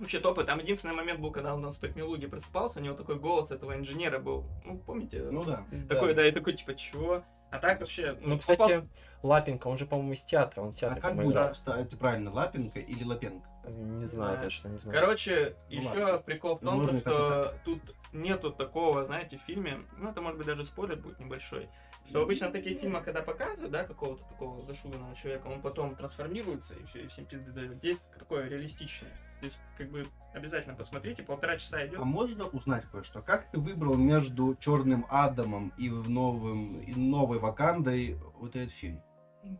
[0.00, 0.42] Вообще топы.
[0.42, 3.76] Там единственный момент был, когда он там с Пахмелуги просыпался, у него такой голос этого
[3.76, 4.44] инженера был.
[4.64, 5.22] Ну, помните?
[5.30, 5.64] Ну да.
[5.88, 7.22] Такой, да, и такой, типа, чего?
[7.52, 8.16] А так вообще...
[8.20, 8.88] Ну, попал- кстати,
[9.22, 11.52] Лапенко, он же, по-моему, из театра, он в А как будет, играл.
[11.52, 13.48] кстати, правильно, Лапенко или Лапенко?
[13.68, 14.42] Не знаю Да.
[14.44, 15.00] точно, не знаю.
[15.00, 16.18] Короче, Ну еще ладно.
[16.18, 17.80] прикол в Ну, том, можно что тут
[18.12, 21.68] нету такого, знаете, в фильме, ну, это может быть даже спойлер будет небольшой,
[22.06, 26.74] что обычно в таких фильмах, когда показывают, да, какого-то такого зашуганного человека, он потом трансформируется
[26.74, 27.76] и все, и всем пизды дает.
[27.78, 29.10] Здесь такое реалистичное.
[29.40, 32.00] То есть, как бы, обязательно посмотрите, полтора часа идет.
[32.00, 33.20] А можно узнать кое-что?
[33.20, 39.02] Как ты выбрал между Черным Адамом и в новым и новой Вакандой вот этот фильм?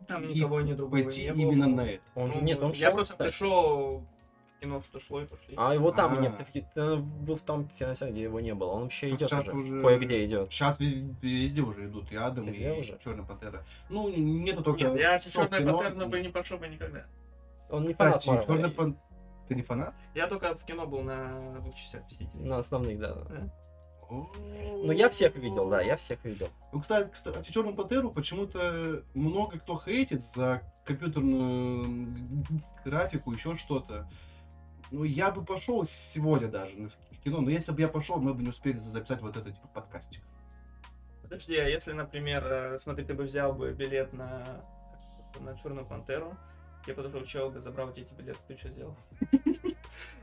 [0.07, 1.41] Там и никого ни другого Пойти не было.
[1.53, 2.01] именно на это.
[2.15, 3.29] Он Ну, нет, он Я шел, просто кстати.
[3.29, 5.53] пришел в кино, что шло, и то шли.
[5.57, 6.21] А его там А.
[6.21, 6.33] нет,
[6.73, 8.69] ты, был в том кинотеатре, где его не было.
[8.71, 9.51] Он вообще Ну, идет сейчас уже.
[9.53, 10.51] уже- Кое-где идет.
[10.51, 12.97] Сейчас везде уже идут и Адам, Везде и уже?
[13.03, 13.63] Черная Пантера.
[13.89, 15.77] Ну, нету только Нет, я черный кино.
[15.79, 17.05] паттерн бы не пошел бы никогда.
[17.69, 18.21] Он не фанат.
[18.23, 19.01] Черный Пантера...
[19.47, 19.93] Ты не фанат?
[20.15, 22.43] Я только в кино был на двух частях Мстителей.
[22.45, 23.15] На основных, да.
[23.29, 23.51] Ну,
[24.09, 26.49] Ну, я всех видел, да, я всех видел.
[26.71, 32.13] Ну, кстати, кстати, Черную Пантеру почему-то много кто хейтит за компьютерную
[32.83, 34.07] графику, еще что-то.
[34.91, 38.33] Ну, я бы пошел сегодня даже на- в кино, но если бы я пошел, мы
[38.33, 40.21] бы не успели записать вот этот типа, подкастик.
[41.23, 44.63] Подожди, а если, например, э, смотри, ты бы взял бы билет на,
[45.39, 46.37] на Черную Пантеру,
[46.85, 48.95] я подошел к бы забрал эти билеты, ты что сделал?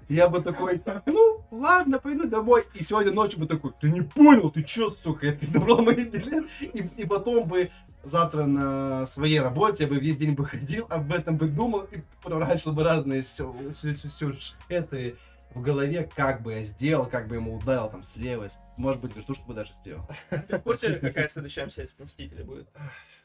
[0.09, 2.65] Я бы такой, ну, ладно, пойду домой.
[2.75, 6.47] И сегодня ночью бы такой, ты не понял, ты чё, сука, я передобрал мои билеты.
[6.61, 7.71] И, и потом бы
[8.03, 12.03] завтра на своей работе я бы весь день бы ходил, об этом бы думал и
[12.23, 15.17] проворачивал бы разные сю- сю- сю- сюжеты
[15.55, 19.15] в голове, как бы я сделал, как бы ему ударил там слева, с- может быть,
[19.17, 20.07] вертушку бы даже сделал.
[20.31, 22.69] Ты в курсе, какая следующая часть Мстителей будет?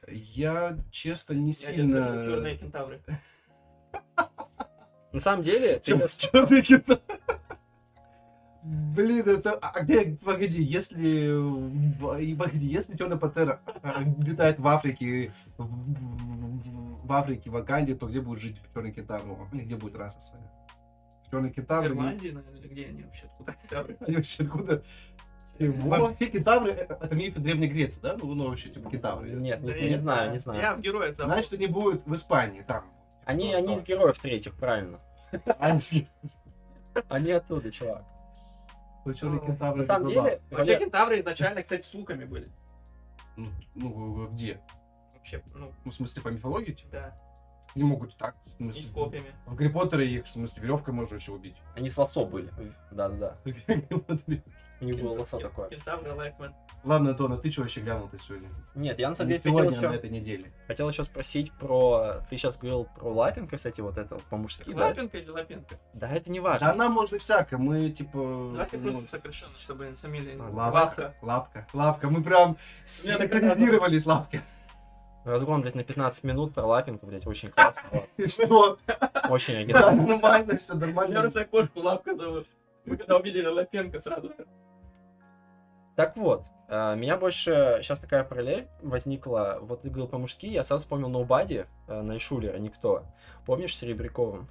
[0.07, 2.57] Я, честно, не Я Черные сильно...
[2.57, 3.01] кентавры.
[5.17, 6.99] На самом деле, Черный кита.
[8.63, 9.53] Блин, это...
[9.53, 10.15] А а где...
[10.23, 11.31] Погоди, если...
[11.33, 13.61] в- и Погоди, если Черная Пантера
[14.19, 19.25] летает в Африке, в, в Африке, в Ваканде, то где будет жить Черный кентавр?
[19.25, 20.43] Ну, Где будет раса своя?
[21.31, 21.85] Черный В кентавр...
[21.85, 23.25] они- Ирландии, наверное, или где они вообще?
[23.39, 23.95] Откуда?
[24.05, 24.83] Они вообще откуда?
[25.57, 25.89] Чего?
[25.89, 28.15] Вообще кентавры э, это мифы Древней Греции, да?
[28.21, 29.31] Ну, ну вообще, типа кентавры.
[29.31, 30.61] Нет, не, Да не я- знаю, не знаю.
[30.61, 31.33] Я в героях забыл.
[31.33, 32.83] Значит, они будут в Испании, там.
[33.25, 33.73] Они, Ну, они да.
[33.75, 34.99] из героев третьих, правильно.
[35.59, 35.93] Они с-
[37.09, 38.03] Они оттуда, чувак.
[39.05, 42.49] Ну, Черный Ну, На самом деле, Вообще кентавры изначально, кстати, с луками были.
[43.37, 44.59] Ну, ну, где?
[45.15, 46.73] Вообще, ну, Ну, в смысле, по мифологии?
[46.73, 46.89] типа?
[46.91, 47.17] да.
[47.75, 48.35] Не могут и так.
[48.45, 49.31] В И смысле, с копьями.
[49.45, 51.55] В Гарри Поттере их, в смысле, веревкой можно еще убить.
[51.75, 52.51] они с лацо были.
[52.91, 53.37] Да-да-да.
[54.79, 55.69] У них было Кен- такое.
[55.69, 56.53] Кентавры, Лайфмен.
[56.83, 58.49] Ладно, Тона, ты что вообще глянул ты сегодня?
[58.75, 60.53] Нет, я на самом Не деле хотел сегодня, а еще, на этой неделе.
[60.67, 62.21] хотел еще спросить про...
[62.29, 64.85] Ты сейчас говорил про Лапенко, кстати, вот это по-мужски, да?
[64.85, 65.79] Лапенко или Лапенко?
[65.93, 66.73] Да, это не Да важно.
[66.75, 68.49] нам можно всяко, мы типа...
[68.53, 70.37] Давайте ну, просто сокращенно, чтобы фамилия...
[70.39, 72.09] А, Лапка, лапка, лапка.
[72.09, 72.55] Мы прям
[72.85, 74.41] синхронизировались лапки.
[75.25, 77.89] Разгон, блядь, на 15 минут про Лапенко, блядь, очень классно.
[78.27, 78.77] что?
[79.29, 79.59] Очень Да,
[79.89, 80.07] оригинально.
[80.07, 81.19] нормально, все нормально.
[81.19, 82.47] просто кошку лапка зовут.
[82.85, 84.31] Мы когда увидели Лапенко сразу.
[85.97, 89.57] Так вот, э, меня больше сейчас такая параллель возникла.
[89.61, 93.03] Вот ты говорил по-мужски, я сразу вспомнил Nobody, э, Найшулера, Никто.
[93.47, 94.47] Помнишь с Серебряковым?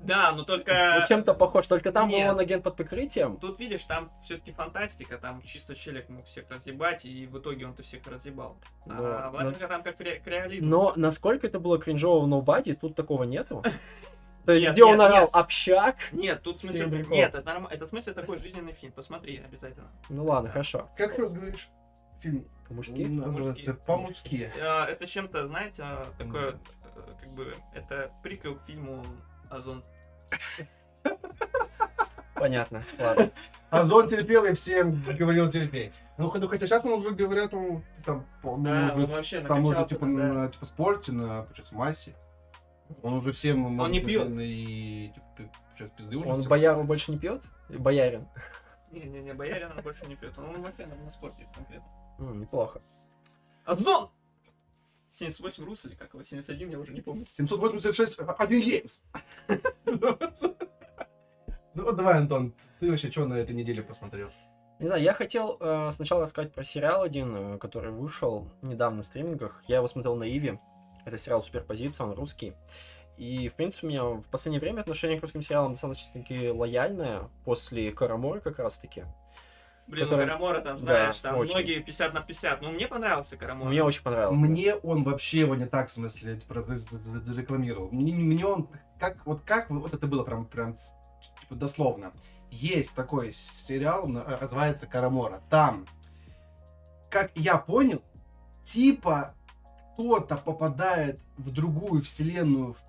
[0.00, 0.98] Да, но только...
[0.98, 2.32] Ну, чем-то похож, только там был Нет.
[2.32, 3.36] он агент под прикрытием.
[3.36, 7.84] Тут, видишь, там все-таки фантастика, там чисто челик мог всех разъебать, и в итоге он-то
[7.84, 8.56] всех разъебал.
[8.84, 10.68] Но, а Владимир там как ре- к реализму.
[10.68, 13.62] но насколько это было кринжово в Nobody, тут такого нету.
[14.44, 15.30] То есть, Нет, где он нет, орал нет.
[15.34, 15.96] общак.
[16.12, 16.78] Нет, тут в смысле...
[16.80, 17.12] Серебряков.
[17.12, 19.88] Нет, это, норм- это в смысле такой жизненный фильм, посмотри обязательно.
[20.08, 20.88] Ну ладно, хорошо.
[20.96, 21.68] Как ты говоришь?
[22.18, 23.02] Фильм По-мужски.
[23.02, 24.52] называется по-мужски.
[24.60, 25.84] А, Это чем-то, знаете,
[26.18, 26.58] такое,
[26.96, 29.04] э, как бы, это приквел к фильму
[29.50, 29.84] Озон.
[32.34, 32.82] Понятно.
[32.98, 33.30] Ладно.
[33.70, 36.02] Озон терпел и всем говорил терпеть.
[36.18, 39.64] Ну, хотя- хотя сейчас он уже говорят, ну, там, он Да, уже, он вообще там
[39.64, 40.22] уже типа тогда.
[40.24, 42.14] на типа, спорте, на получается, массе.
[43.02, 44.26] Он уже всем может не пьет.
[44.26, 47.42] он и типа, получается, пизды уже Он всем бояру больше не пьет?
[47.68, 48.28] Боярин.
[48.90, 51.88] Не-не-не, Боярин он больше не пьет, он вообще на, спорте конкретно.
[52.18, 52.82] М, Неплохо.
[53.64, 54.10] Озон!
[55.08, 57.20] 78 рус или как его, 71, я уже не помню.
[57.22, 59.02] 786 один геймс.
[61.74, 64.30] Ну вот давай, Антон, ты вообще что на этой неделе посмотрел?
[64.78, 69.02] Не знаю, я хотел э, сначала рассказать про сериал один, э, который вышел недавно на
[69.02, 69.62] стримингах.
[69.68, 70.58] Я его смотрел на Иви.
[71.04, 72.54] Это сериал Суперпозиция, он русский.
[73.16, 77.92] И, в принципе, у меня в последнее время отношение к русским сериалам достаточно-таки лояльное, после
[77.92, 79.04] Караморы как раз-таки.
[79.86, 81.52] Блин, Который- ну Карамора там, Да, знаешь, там очень.
[81.52, 82.62] многие 50 на 50.
[82.62, 83.68] Ну, мне понравился Карамора.
[83.68, 84.42] Мне очень понравился.
[84.42, 87.90] Мне он вообще его не так, в смысле, типа, зарекламировал.
[87.90, 92.12] Мне, мне он, как, вот как, вот это было прям, прям, типа, дословно.
[92.50, 95.42] Есть такой сериал, э, называется Карамора.
[95.50, 95.86] Там,
[97.10, 98.02] как я понял,
[98.62, 99.34] типа,
[99.94, 102.84] кто-то попадает в другую вселенную в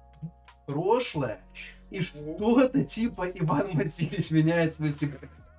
[0.65, 1.39] прошлое,
[1.91, 5.13] и что-то типа Иван Васильевич меняет, смысле,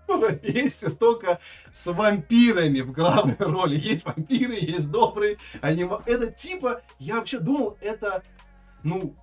[0.07, 1.39] профессию только
[1.73, 3.79] с вампирами в главной роли.
[3.79, 5.39] Есть вампиры, есть добрые.
[5.61, 5.89] Они...
[6.07, 8.23] Это типа, я вообще думал, это,
[8.83, 9.15] ну,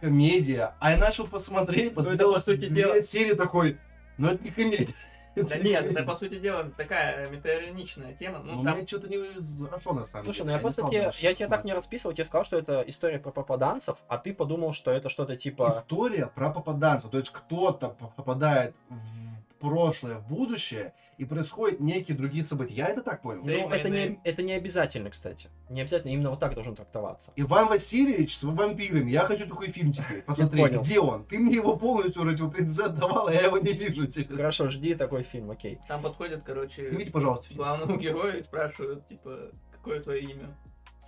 [0.00, 0.74] комедия.
[0.80, 3.78] А я начал посмотреть, посмотрел по сути две дела- серии такой,
[4.18, 4.94] ну это не комедия.
[5.36, 8.40] Да нет, это, по сути дела, такая метаироничная тема.
[8.40, 10.46] Ну, Ну, там мне что-то не зашло на самом Слушай, деле.
[10.46, 13.18] ну я не просто тебе, я тебе так не расписывал, тебе сказал, что это история
[13.18, 15.82] про попаданцев, а ты подумал, что это что-то типа...
[15.84, 17.10] История про попаданцев.
[17.10, 19.29] То есть кто-то попадает в
[19.60, 22.74] прошлое, в будущее, и происходят некие другие события.
[22.74, 23.44] Я это так понял.
[23.44, 25.50] Да Ну, это не, это не обязательно, кстати.
[25.68, 27.32] Не обязательно, именно вот так должен трактоваться.
[27.36, 29.10] Иван Васильевич с вампирами.
[29.10, 30.78] Я хочу такой фильм теперь посмотреть.
[30.78, 31.24] Где он?
[31.24, 34.36] Ты мне его полностью уже типа, предзет давал, а я его не вижу теперь.
[34.36, 35.78] Хорошо, жди такой фильм, окей.
[35.86, 40.56] Там подходят, короче, Снимите, пожалуйста, главному герою и спрашивают, типа, какое твое имя?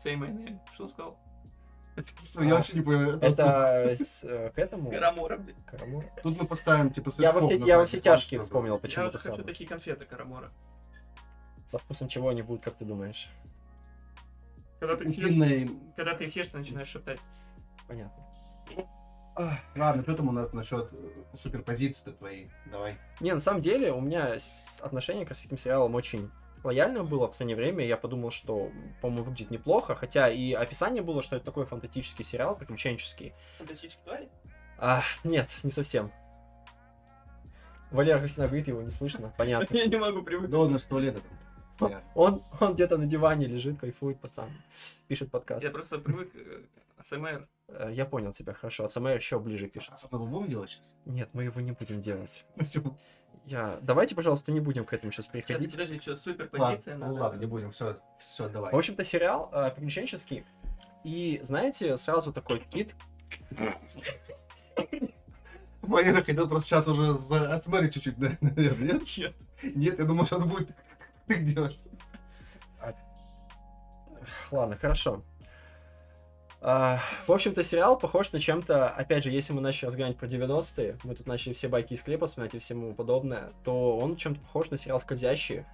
[0.05, 0.59] Say my name.
[0.75, 1.19] Что он сказал?
[2.41, 3.19] Я вообще не понял.
[3.19, 4.91] Это э, к этому...
[4.91, 5.57] Карамора, блин.
[6.23, 9.37] Тут мы поставим, типа, Я на я во все тяжкие вспомнил Я почему-то вот хочу
[9.37, 9.45] сам.
[9.45, 10.51] такие конфеты Карамора.
[11.67, 13.29] Со вкусом чего они будут, как ты думаешь?
[14.81, 17.21] Когда ты, их ешь, Интимные- когда ты их ешь, ты начинаешь шептать.
[17.87, 18.25] Понятно.
[19.77, 22.51] Ладно, что там у нас насчет э, суперпозиции-то твоей?
[22.71, 22.99] Давай.
[23.21, 24.37] Не, на самом деле, у меня
[24.83, 26.31] отношение к этим сериалам очень
[26.65, 27.85] лояльное было в последнее время.
[27.85, 29.95] Я подумал, что, по-моему, выглядит неплохо.
[29.95, 33.35] Хотя и описание было, что это такой фантастический сериал, приключенческий.
[33.59, 34.29] Фантастические твари?
[34.79, 36.13] А, нет, не совсем.
[37.91, 39.33] Валера всегда говорит, его не слышно.
[39.37, 39.77] Понятно.
[39.77, 40.51] Я не могу привыкнуть.
[40.51, 42.03] Да он из туалета там.
[42.15, 44.51] Он, он где-то на диване лежит, кайфует, пацан.
[45.09, 45.65] Пишет подкаст.
[45.65, 46.63] Я просто привык э,
[47.01, 47.49] СМР.
[47.69, 48.85] Э, Я понял тебя хорошо.
[48.85, 50.09] А СМР еще ближе пишется.
[50.11, 50.95] А мы будем делать сейчас?
[51.07, 52.45] Нет, мы его не будем делать.
[53.45, 53.79] Я...
[53.83, 55.73] Давайте, пожалуйста, не будем к этому сейчас Сейчас, переходить.
[55.73, 57.21] подожди, что, супер Ладно, позиция ну надо?
[57.21, 57.71] ладно, не будем.
[57.71, 58.73] Все, все, давай.
[58.73, 60.45] В общем-то, сериал э, приключенческий.
[61.05, 62.95] И, знаете, сразу такой кит.
[65.83, 67.55] Валера хотел просто сейчас уже за...
[67.55, 69.03] отсмотреть чуть-чуть, да, наверное, нет?
[69.17, 69.35] Нет.
[69.75, 70.71] Нет, я думал, что он будет
[71.27, 71.79] ты делать.
[74.51, 75.25] Ладно, хорошо.
[76.65, 80.97] А, в общем-то, сериал похож на чем-то, опять же, если мы начали разговаривать про 90-е,
[81.03, 84.71] мы тут начали все байки из клепа вспоминать и всему подобное, то он чем-то похож
[84.71, 85.67] на сериал «Скользящие».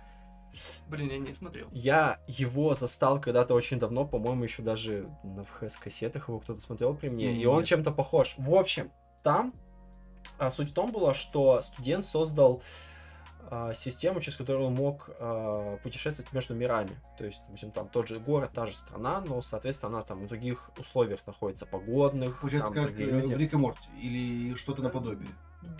[0.88, 1.68] Блин, я не смотрел.
[1.72, 7.10] Я его застал когда-то очень давно, по-моему, еще даже на ВХС-кассетах его кто-то смотрел при
[7.10, 7.66] мне, и он Нет.
[7.66, 8.34] чем-то похож.
[8.38, 8.90] В общем,
[9.22, 9.52] там
[10.38, 12.62] а, суть в том была, что студент создал
[13.72, 17.00] систему, через которую он мог а, путешествовать между мирами.
[17.16, 20.28] То есть, допустим, там тот же город, та же страна, но, соответственно, она там в
[20.28, 23.88] других условиях находится, погодных, Получается, там как э, Рик и Морти.
[24.00, 25.30] Или что-то наподобие.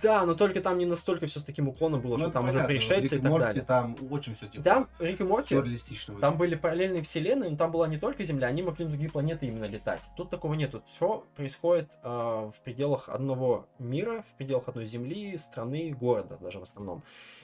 [0.01, 2.53] Да, но только там не настолько все с таким уклоном было, Ну, что там уже
[2.53, 3.63] понятно, пришельцы Рик и так Морти далее.
[3.63, 4.63] там очень все типа.
[4.63, 6.15] Там Рик и Морти, реалистично.
[6.19, 9.47] Там были параллельные вселенные, но там была не только Земля, они могли на другие планеты
[9.47, 10.01] именно летать.
[10.17, 10.83] Тут такого нету.
[10.91, 16.63] Все происходит э, в пределах одного мира, в пределах одной Земли, страны, города даже в
[16.63, 17.01] основном.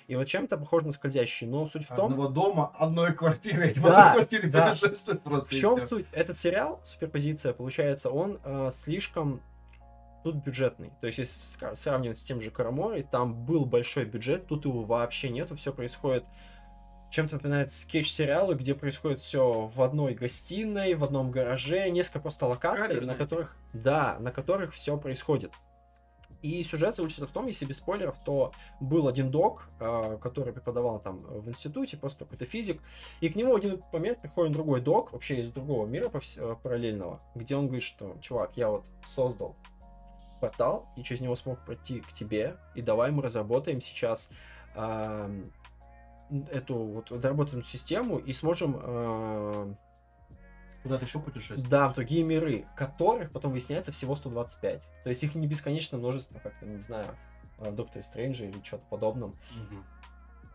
[0.07, 1.47] И вот чем-то похоже на скользящий.
[1.47, 3.67] Но суть в том, Одного дома, одной квартиры.
[3.69, 4.69] Эти Да, квартире да.
[4.69, 5.49] путешествуют просто.
[5.49, 6.05] в чем суть?
[6.11, 9.41] Этот сериал, суперпозиция, получается, он э, слишком
[10.25, 10.91] тут бюджетный.
[11.01, 15.29] То есть, если сравнивать с тем же Караморой, там был большой бюджет, тут его вообще
[15.29, 16.25] нету, все происходит
[17.11, 22.87] чем-то напоминает скетч-сериалы, где происходит все в одной гостиной, в одном гараже, несколько просто локаций,
[22.87, 23.07] Камерные.
[23.07, 25.51] на которых, да, на которых все происходит.
[26.41, 28.51] И сюжет заключается в том, если без спойлеров, то
[28.81, 32.81] был один док, э, который преподавал там в институте, просто какой-то физик,
[33.21, 37.21] и к нему в один момент приходит другой док, вообще из другого мира э, параллельного,
[37.35, 39.55] где он говорит, что, чувак, я вот создал
[40.45, 44.29] портал, и через него смог пройти к тебе, и давай мы разработаем сейчас
[44.75, 45.51] ам,
[46.51, 49.73] эту вот доработанную систему и сможем э,
[50.83, 51.67] Куда-то еще путешествовать.
[51.67, 54.89] да, в другие миры, которых потом выясняется всего 125.
[55.03, 57.15] То есть их не бесконечно множество, как то не знаю,
[57.57, 59.35] э, в Докторе Стрэнджа или что-то подобном.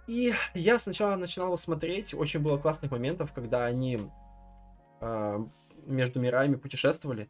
[0.06, 4.08] И я сначала начинал его смотреть, очень было классных моментов, когда они
[5.00, 5.44] э,
[5.86, 7.28] между мирами путешествовали.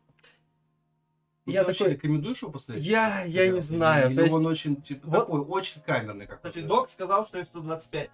[1.50, 2.84] Ну, Я ты вообще такой- рекомендуешь его посмотреть?
[2.86, 6.26] Я, я Или- не знаю, или то есть, он очень, типа, вот- такой, очень камерный
[6.26, 8.10] как Значит, док сказал, что их 125.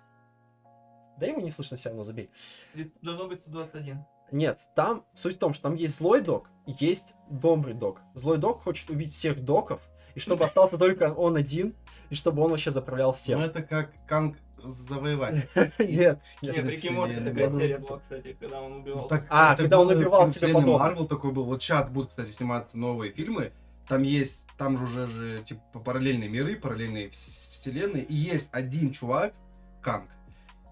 [1.18, 2.30] да его не слышно все равно, забей.
[2.74, 4.04] Здесь должно быть 121.
[4.32, 8.00] Нет, там суть в том, что там есть злой док, есть добрый док.
[8.14, 9.80] Злой док хочет убить всех доков,
[10.14, 11.76] и чтобы остался только он один,
[12.10, 13.40] и чтобы он вообще заправлял Ну, всем.
[13.40, 15.48] это как Канг завоеватель.
[15.78, 16.66] Нет, Нет.
[16.66, 19.08] Рики Морти такая серия была, кстати, когда он убивал.
[19.10, 20.80] Ну, А, когда он убивал вселенной подобных.
[20.80, 21.44] Марвел такой был.
[21.44, 23.52] Вот сейчас будут, кстати, сниматься новые фильмы.
[23.88, 28.02] Там есть, там же уже же, типа, параллельные миры, параллельные вселенные.
[28.02, 29.32] И есть один чувак,
[29.80, 30.10] Канг,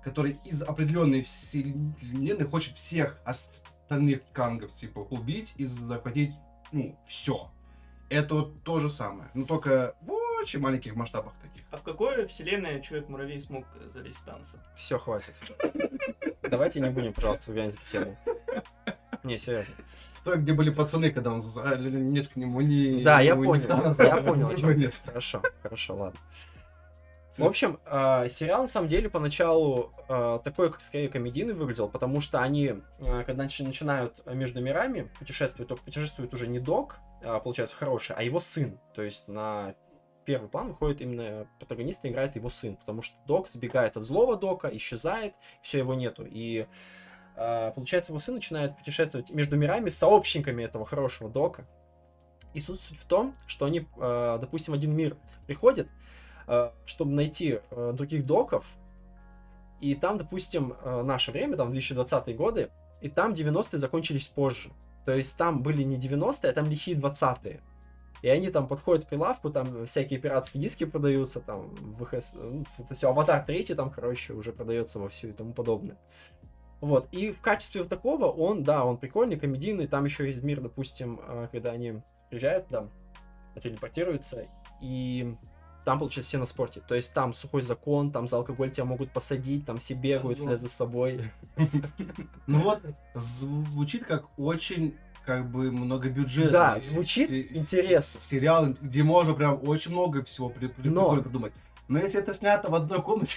[0.03, 6.33] который из определенной вселенной хочет всех остальных Кангов, типа, убить и захватить,
[6.73, 7.51] ну, все.
[8.11, 9.31] Это вот то же самое.
[9.35, 10.11] Но только в
[10.45, 11.65] очень маленьких масштабах таких.
[11.71, 14.59] А в какой вселенной Человек-муравей смог э, залезть в танцы?
[14.77, 15.35] Все, хватит.
[16.43, 18.19] Давайте не будем, пожалуйста, выгонять эту тему.
[19.23, 19.75] Не, серьезно.
[20.23, 23.03] То, где были пацаны, когда он за несколько нему не...
[23.03, 24.51] Да, я понял, я понял.
[25.07, 26.21] Хорошо, хорошо, ладно.
[27.39, 32.21] В общем, э, сериал на самом деле поначалу э, такой, как скорее комедийный выглядел, потому
[32.21, 37.41] что они, э, когда начи- начинают между мирами путешествовать, только путешествует уже не док, а,
[37.41, 38.79] получается, хороший, а его сын.
[38.95, 39.75] То есть на
[40.25, 44.37] первый план выходит именно протагонист и играет его сын, потому что док сбегает от злого
[44.37, 46.25] дока, исчезает, все его нету.
[46.27, 46.67] И
[47.37, 51.67] э, получается, его сын начинает путешествовать между мирами с сообщниками этого хорошего дока.
[52.55, 55.17] И суть, суть в том, что они, э, допустим, один мир
[55.47, 55.89] приходят,
[56.47, 58.67] э, чтобы найти э, других доков,
[59.81, 62.71] и там, допустим, э, наше время, там 2020 годы,
[63.03, 64.71] и там 90-е закончились позже.
[65.05, 67.61] То есть там были не 90-е, а там лихие 20-е.
[68.25, 72.95] И они там подходят к прилавку, там всякие пиратские диски продаются, там ВХС, ну, это
[72.95, 75.99] все, Аватар 3 там, короче, уже продается вовсю и тому подобное.
[76.81, 80.63] Вот, и в качестве вот такого он, да, он прикольный, комедийный, там еще есть мир,
[80.63, 82.01] допустим, э, когда они
[82.31, 82.89] приезжают туда,
[83.63, 84.49] телепортируются,
[84.81, 85.37] и
[85.85, 86.81] там, получается, все на спорте.
[86.81, 90.61] То есть там сухой закон, там за алкоголь тебя могут посадить, там все бегают, следят
[90.61, 91.31] за собой.
[92.47, 92.81] Ну вот,
[93.15, 94.97] звучит как очень
[95.27, 98.21] как бы многобюджетный Да, звучит се- интересно.
[98.21, 101.53] сериал, где можно прям очень много всего при- при- Но- придумать.
[101.89, 103.37] Но если это снято в одной комнате,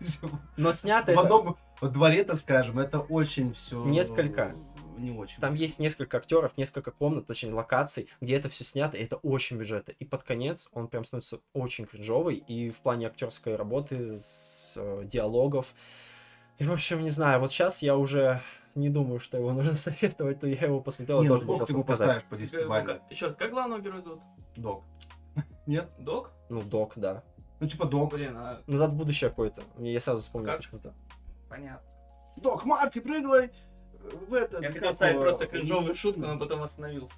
[0.56, 1.20] Но снято в это...
[1.22, 4.54] одном во дворе, так скажем, это очень все Несколько.
[4.98, 5.40] не очень.
[5.40, 9.58] Там есть несколько актеров, несколько комнат, точнее локаций, где это все снято, и это очень
[9.58, 9.92] бюджетно.
[9.98, 15.02] И под конец он прям становится очень кринжовый, и в плане актерской работы, с э,
[15.04, 15.74] диалогов.
[16.58, 18.40] И, в общем, не знаю, вот сейчас я уже
[18.74, 21.84] не думаю, что его нужно советовать, то я его посмотрел Не, ну сколько ты ему
[21.84, 23.00] поставишь по 10 бально?
[23.10, 24.20] Еще раз, как главного героя зовут?
[24.56, 24.84] Док.
[25.66, 25.88] Нет?
[25.98, 26.32] Док?
[26.48, 27.22] Ну, док, да.
[27.60, 28.12] Ну типа док.
[28.12, 29.62] Блин, а Назад в будущее какой-то.
[29.76, 30.94] Мне я сразу вспомнил почему-то.
[31.48, 31.82] понятно.
[32.36, 33.50] Док, Марти, прыгай!
[34.28, 37.16] В это, Я хотел ставить просто кринжовую шутку, но потом остановился.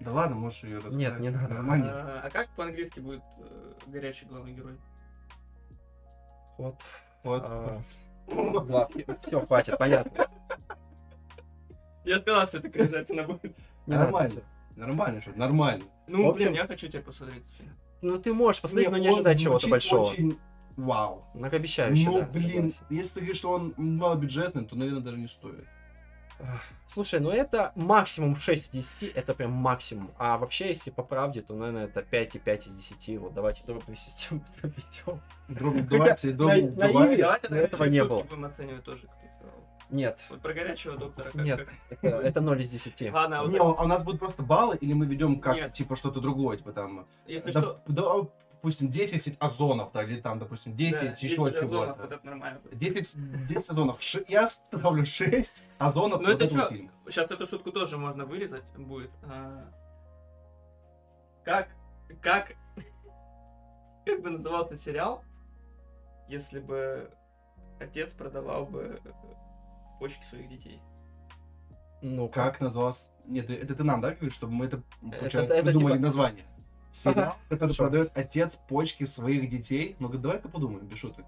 [0.00, 0.98] Да ладно, можешь ее рассказать.
[0.98, 1.54] Нет, не надо.
[1.54, 1.90] Нормально.
[1.92, 4.76] А, а как по-английски будет э, горячий главный герой?
[6.58, 6.76] Вот.
[7.22, 7.44] Вот.
[8.26, 10.26] Все, хватит, понятно.
[12.04, 13.56] Я сказал, что это обязательно будет.
[13.86, 14.42] Нормально.
[14.76, 15.84] Нормально, что нормально.
[16.06, 17.76] Ну, блин, я хочу тебе посмотреть фильм.
[18.02, 20.02] Ну, ты можешь посмотреть, но не ожидай чего-то большого.
[20.02, 20.38] Очень...
[20.76, 21.24] Вау.
[21.32, 25.64] Многообещающе, Ну, блин, если ты говоришь, что он малобюджетный, то, наверное, даже не стоит.
[26.86, 30.10] Слушай, ну это максимум 6 из 10, это прям максимум.
[30.18, 33.18] А вообще, если по правде, то, наверное, это 5,5 из 10.
[33.18, 35.20] Вот давайте дробную систему проведем.
[35.48, 37.16] Дробь- Давайте, на давай.
[37.16, 38.22] Давайте этого не было.
[38.22, 39.08] будем оценивать тоже.
[39.88, 41.30] Нет, Вот про горячего доктора.
[41.30, 41.58] Как, нет,
[41.90, 43.12] как- это, это 0 из 10.
[43.12, 45.72] Ладно, а вот Не, а у нас будут просто баллы, или мы ведем как, Нет.
[45.74, 47.80] типа, что-то другое, типа там, если да- что...
[47.86, 48.02] да,
[48.66, 52.14] допустим, 10 озонов, так, или там, допустим, 10 да, еще 10 озонов, вот чего-то.
[52.16, 52.60] это нормально.
[52.72, 54.02] 10, 10 озонов.
[54.02, 56.68] Ш- я ставлю 6 озонов Ну вот это этого чё?
[56.70, 56.90] фильма.
[57.08, 59.12] Сейчас эту шутку тоже можно вырезать будет.
[59.22, 59.70] А,
[61.44, 61.68] Как
[62.20, 62.54] Как...
[64.04, 65.22] Как бы назывался сериал,
[66.28, 67.10] если бы
[67.80, 69.08] отец продавал бы э,
[70.00, 70.80] почки своих детей?
[72.02, 73.08] Ну, Как назывался?
[73.26, 76.44] Нет, это ты нам, да, говоришь, чтобы мы это, получается, это придумали типа- название.
[76.96, 79.96] Сериал, который продает отец почки своих детей.
[79.98, 81.26] Ну-ка, давай-ка подумаем, без шуток.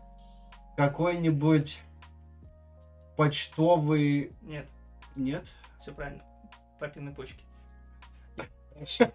[0.77, 1.81] Какой-нибудь
[3.17, 4.33] почтовый...
[4.43, 4.67] Нет,
[5.15, 5.45] Нет?
[5.81, 6.23] все правильно.
[6.81, 7.43] Папины почки.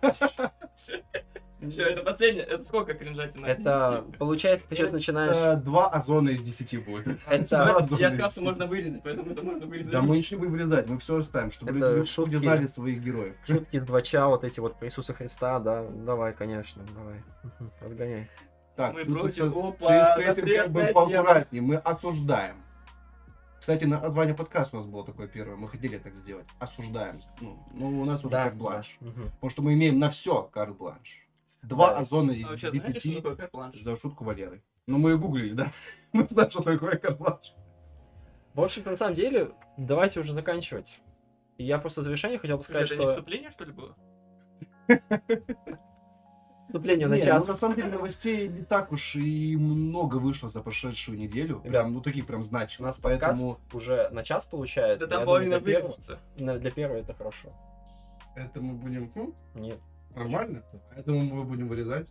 [1.69, 2.43] Все, это последнее.
[2.43, 3.45] Это сколько кринжатина?
[3.45, 5.37] Это, получается, ты сейчас начинаешь...
[5.37, 7.07] Это два озона из десяти будет.
[7.29, 8.41] Это, Я десяти.
[8.41, 9.91] можно вырезать, поэтому это можно вырезать.
[9.91, 12.35] Да мы ничего не будем вырезать, мы все оставим, чтобы люди, шутки.
[12.35, 13.35] знали своих героев.
[13.45, 17.23] шутки из двача, вот эти вот про Иисуса Христа, да, давай, конечно, давай,
[17.81, 18.29] разгоняй.
[18.75, 22.62] Так, Мы против, опа, ты с этим как бы поаккуратнее, мы осуждаем.
[23.63, 26.45] Кстати, название подкаста у нас было такое первое, мы хотели так сделать.
[26.59, 27.21] Осуждаем.
[27.39, 28.97] Ну, ну, у нас уже Да, карт бланш.
[28.99, 29.31] да, мгм.
[29.35, 31.25] Потому что мы имеем на все карт бланш.
[31.61, 31.99] Два Да.
[31.99, 33.79] озона из А вообще, что такое карт-бланш?
[33.81, 34.61] за шутку Валеры.
[34.85, 35.71] Ну, мы ее гуглили, да?
[36.11, 37.53] Мы знаем, что такое карт бланш.
[38.53, 40.99] В общем-то, на самом деле, давайте уже заканчивать.
[41.57, 43.71] И я просто в завершение хотел бы Слушай, сказать, это не что вступление, что ли,
[43.71, 43.95] было?
[46.73, 47.47] вступление на Не, ну, час.
[47.49, 51.57] на самом деле новостей не так уж и много вышло за прошедшую неделю.
[51.63, 52.87] Ребят, Прям, ну, такие прям У значимые.
[52.87, 55.05] нас подкаст Поэтому уже на час получается.
[55.05, 57.49] Да половина для первого- Для первого это хорошо.
[58.35, 59.11] это мы будем...
[59.13, 59.77] хм, Нет.
[60.15, 60.63] Нормально?
[60.95, 62.07] Поэтому мы будем вырезать.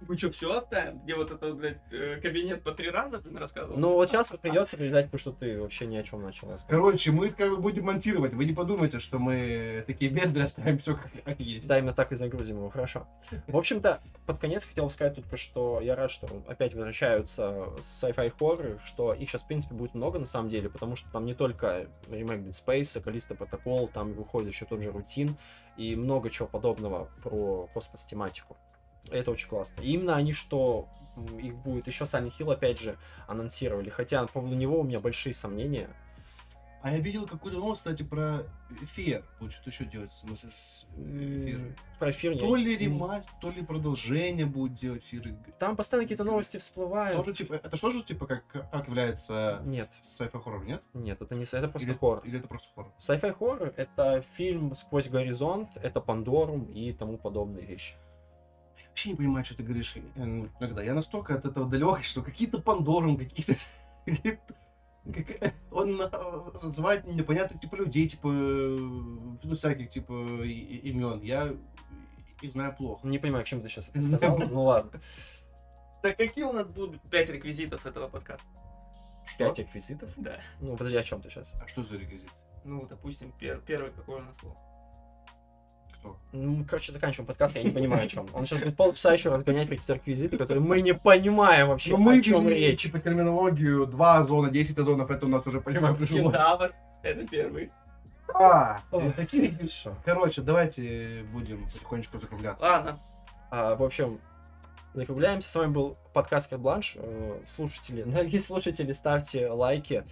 [0.00, 0.98] Мы что, все оставим?
[1.00, 3.78] Где вот это, блядь, э, кабинет по три раза ты мне рассказывал?
[3.78, 6.70] Ну вот сейчас придется передать, потому что ты вообще ни о чем начал рассказывать.
[6.70, 8.34] Короче, мы как бы будем монтировать.
[8.34, 11.68] Вы не подумайте, что мы такие бедные, оставим все как, как есть.
[11.68, 13.06] Да, именно так и загрузим его, хорошо.
[13.46, 18.30] В общем-то, под конец хотел бы сказать только, что я рад, что опять возвращаются sci-fi
[18.36, 21.34] хорроры, что их сейчас, в принципе, будет много на самом деле, потому что там не
[21.34, 25.36] только ремейк Dead Space, Калиста Протокол, там выходит еще тот же Рутин
[25.76, 28.56] и много чего подобного про космос-тематику.
[29.10, 29.80] Это очень классно.
[29.82, 30.88] И именно они, что
[31.42, 32.96] их будет еще Silent Hill, опять же,
[33.26, 33.90] анонсировали.
[33.90, 35.90] Хотя по поводу него у меня большие сомнения.
[36.82, 38.44] А я видел какую-то новость, кстати, про
[38.80, 39.22] эфир.
[39.38, 40.86] Вот что еще делать с, с- с
[41.98, 45.36] Про эфир я- То ли ремастер, то ли продолжение будет делать эфиры.
[45.58, 47.18] Там постоянно какие-то новости всплывают.
[47.18, 50.82] Тоже, типа, это что же типа как, как является Нет, sci-fi хоррор, нет?
[50.94, 52.24] нет, это не это просто или, хоррор.
[52.24, 52.92] Или это просто хоррор?
[52.98, 57.94] Sci-fi хоррор это фильм сквозь горизонт, это Пандорум и тому подобные вещи.
[58.90, 60.00] Вообще не понимаю, что ты говоришь э,
[60.60, 60.82] иногда.
[60.82, 63.54] Я настолько от этого далек, что какие-то Пандорум, какие-то...
[65.12, 66.10] как- Он э,
[66.62, 70.12] называет непонятных типа людей, типа, э, ну, всяких типа
[70.42, 71.22] и- и- имен.
[71.22, 71.54] Я
[72.42, 73.06] их знаю плохо.
[73.06, 74.38] Не понимаю, к чему ты сейчас это сказал.
[74.38, 75.00] Ну ладно.
[76.02, 78.48] Так какие у нас будут пять реквизитов этого подкаста?
[79.26, 79.44] Что?
[79.48, 80.10] Пять реквизитов?
[80.16, 80.40] Да.
[80.60, 81.52] Ну, подожди, о чем ты сейчас?
[81.62, 82.28] А что за реквизит?
[82.64, 84.56] Ну, допустим, пер- первый какой у нас был?
[86.00, 86.16] Кто?
[86.32, 88.26] Ну, короче, заканчиваем подкаст, я не понимаю, о чем.
[88.32, 92.18] Он сейчас будет полчаса еще разгонять какие-то реквизиты, которые мы не понимаем вообще, Ну, мы
[92.18, 92.82] о чем речь.
[92.82, 96.18] типа, терминологию 2 озона, 10 озонов, это у нас уже, понимаю, пришло.
[96.18, 96.72] Кентавр.
[97.02, 97.70] Это первый.
[98.32, 98.80] А,
[99.16, 99.52] такие...
[99.52, 99.96] Хорошо.
[100.04, 102.64] Короче, давайте будем потихонечку закругляться.
[102.64, 103.00] Ладно.
[103.50, 104.20] А, в общем,
[104.94, 105.48] закругляемся.
[105.48, 106.94] С вами был подкаст Карт Бланш.
[106.96, 110.04] Э, Слушатели, дорогие слушатели, ставьте лайки.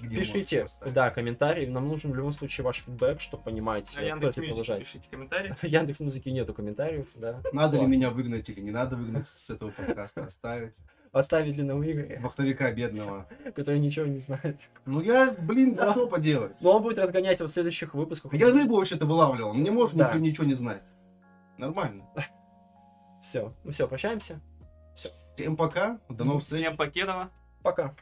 [0.00, 1.66] А, Где Пишите, да, комментарии.
[1.66, 4.78] Нам нужен в любом случае ваш фидбэк, чтобы понимать, На э, Яндекс куда продолжать.
[4.80, 5.54] пишите комментарии.
[5.60, 7.40] В Яндекс Музыки нету комментариев, да.
[7.52, 7.94] Надо ли Классно.
[7.94, 10.74] меня выгнать или не надо выгнать с этого подкаста, оставить.
[11.12, 13.26] Оставить ли нам Игоря, Вахтовика бедного.
[13.56, 14.56] который ничего не знает.
[14.86, 15.90] Ну я, блин, Да.
[15.92, 16.60] что поделать?
[16.60, 18.32] Но он будет разгонять его в следующих выпусках.
[18.34, 20.04] Я рыбу вообще-то вылавливал, не может Да.
[20.06, 20.82] ничего, ничего не знать.
[21.58, 22.06] Нормально.
[23.22, 23.52] Все.
[23.64, 24.40] Ну все, прощаемся.
[24.94, 26.62] Всем пока, до новых встреч.
[26.64, 27.30] Всем покедова.
[27.62, 27.94] Пока.